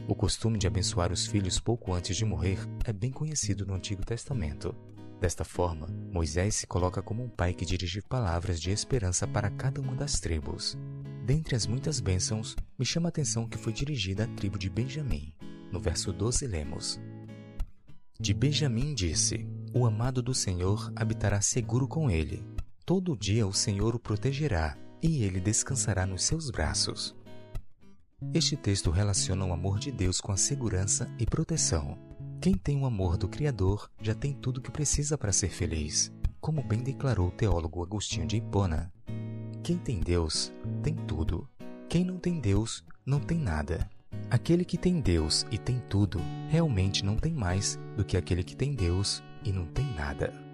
O 0.06 0.14
costume 0.14 0.58
de 0.58 0.66
abençoar 0.66 1.10
os 1.10 1.26
filhos 1.26 1.58
pouco 1.58 1.94
antes 1.94 2.16
de 2.16 2.24
morrer 2.24 2.58
é 2.84 2.92
bem 2.92 3.10
conhecido 3.10 3.64
no 3.64 3.74
Antigo 3.74 4.04
Testamento. 4.04 4.74
Desta 5.18 5.42
forma, 5.42 5.86
Moisés 6.12 6.56
se 6.56 6.66
coloca 6.66 7.00
como 7.00 7.24
um 7.24 7.30
pai 7.30 7.54
que 7.54 7.64
dirige 7.64 8.02
palavras 8.02 8.60
de 8.60 8.70
esperança 8.70 9.26
para 9.26 9.50
cada 9.50 9.80
uma 9.80 9.96
das 9.96 10.20
tribos. 10.20 10.76
Dentre 11.24 11.56
as 11.56 11.66
muitas 11.66 11.98
bênçãos, 11.98 12.54
me 12.78 12.84
chama 12.84 13.08
a 13.08 13.10
atenção 13.10 13.48
que 13.48 13.56
foi 13.56 13.72
dirigida 13.72 14.24
à 14.24 14.28
tribo 14.28 14.58
de 14.58 14.68
Benjamim. 14.68 15.32
No 15.72 15.80
verso 15.80 16.12
12 16.12 16.46
lemos: 16.46 17.00
De 18.20 18.34
Benjamim 18.34 18.94
disse: 18.94 19.48
O 19.72 19.86
amado 19.86 20.22
do 20.22 20.34
Senhor 20.34 20.92
habitará 20.94 21.40
seguro 21.40 21.88
com 21.88 22.10
ele. 22.10 22.44
Todo 22.86 23.16
dia 23.16 23.44
o 23.44 23.52
Senhor 23.52 23.96
o 23.96 23.98
protegerá, 23.98 24.78
e 25.02 25.24
ele 25.24 25.40
descansará 25.40 26.06
nos 26.06 26.22
seus 26.22 26.52
braços. 26.52 27.16
Este 28.32 28.56
texto 28.56 28.92
relaciona 28.92 29.44
o 29.44 29.52
amor 29.52 29.80
de 29.80 29.90
Deus 29.90 30.20
com 30.20 30.30
a 30.30 30.36
segurança 30.36 31.12
e 31.18 31.26
proteção. 31.26 31.98
Quem 32.40 32.54
tem 32.54 32.80
o 32.80 32.86
amor 32.86 33.16
do 33.16 33.26
Criador 33.26 33.90
já 34.00 34.14
tem 34.14 34.32
tudo 34.32 34.58
o 34.58 34.60
que 34.60 34.70
precisa 34.70 35.18
para 35.18 35.32
ser 35.32 35.48
feliz, 35.48 36.12
como 36.40 36.62
bem 36.62 36.78
declarou 36.78 37.26
o 37.26 37.32
teólogo 37.32 37.82
Agostinho 37.82 38.24
de 38.24 38.36
Hipona. 38.36 38.92
Quem 39.64 39.78
tem 39.78 39.98
Deus 39.98 40.52
tem 40.80 40.94
tudo. 40.94 41.48
Quem 41.88 42.04
não 42.04 42.20
tem 42.20 42.38
Deus 42.38 42.84
não 43.04 43.18
tem 43.18 43.36
nada. 43.36 43.90
Aquele 44.30 44.64
que 44.64 44.78
tem 44.78 45.00
Deus 45.00 45.44
e 45.50 45.58
tem 45.58 45.82
tudo 45.88 46.20
realmente 46.48 47.04
não 47.04 47.16
tem 47.16 47.34
mais 47.34 47.80
do 47.96 48.04
que 48.04 48.16
aquele 48.16 48.44
que 48.44 48.54
tem 48.54 48.76
Deus 48.76 49.24
e 49.42 49.50
não 49.50 49.66
tem 49.66 49.92
nada. 49.96 50.45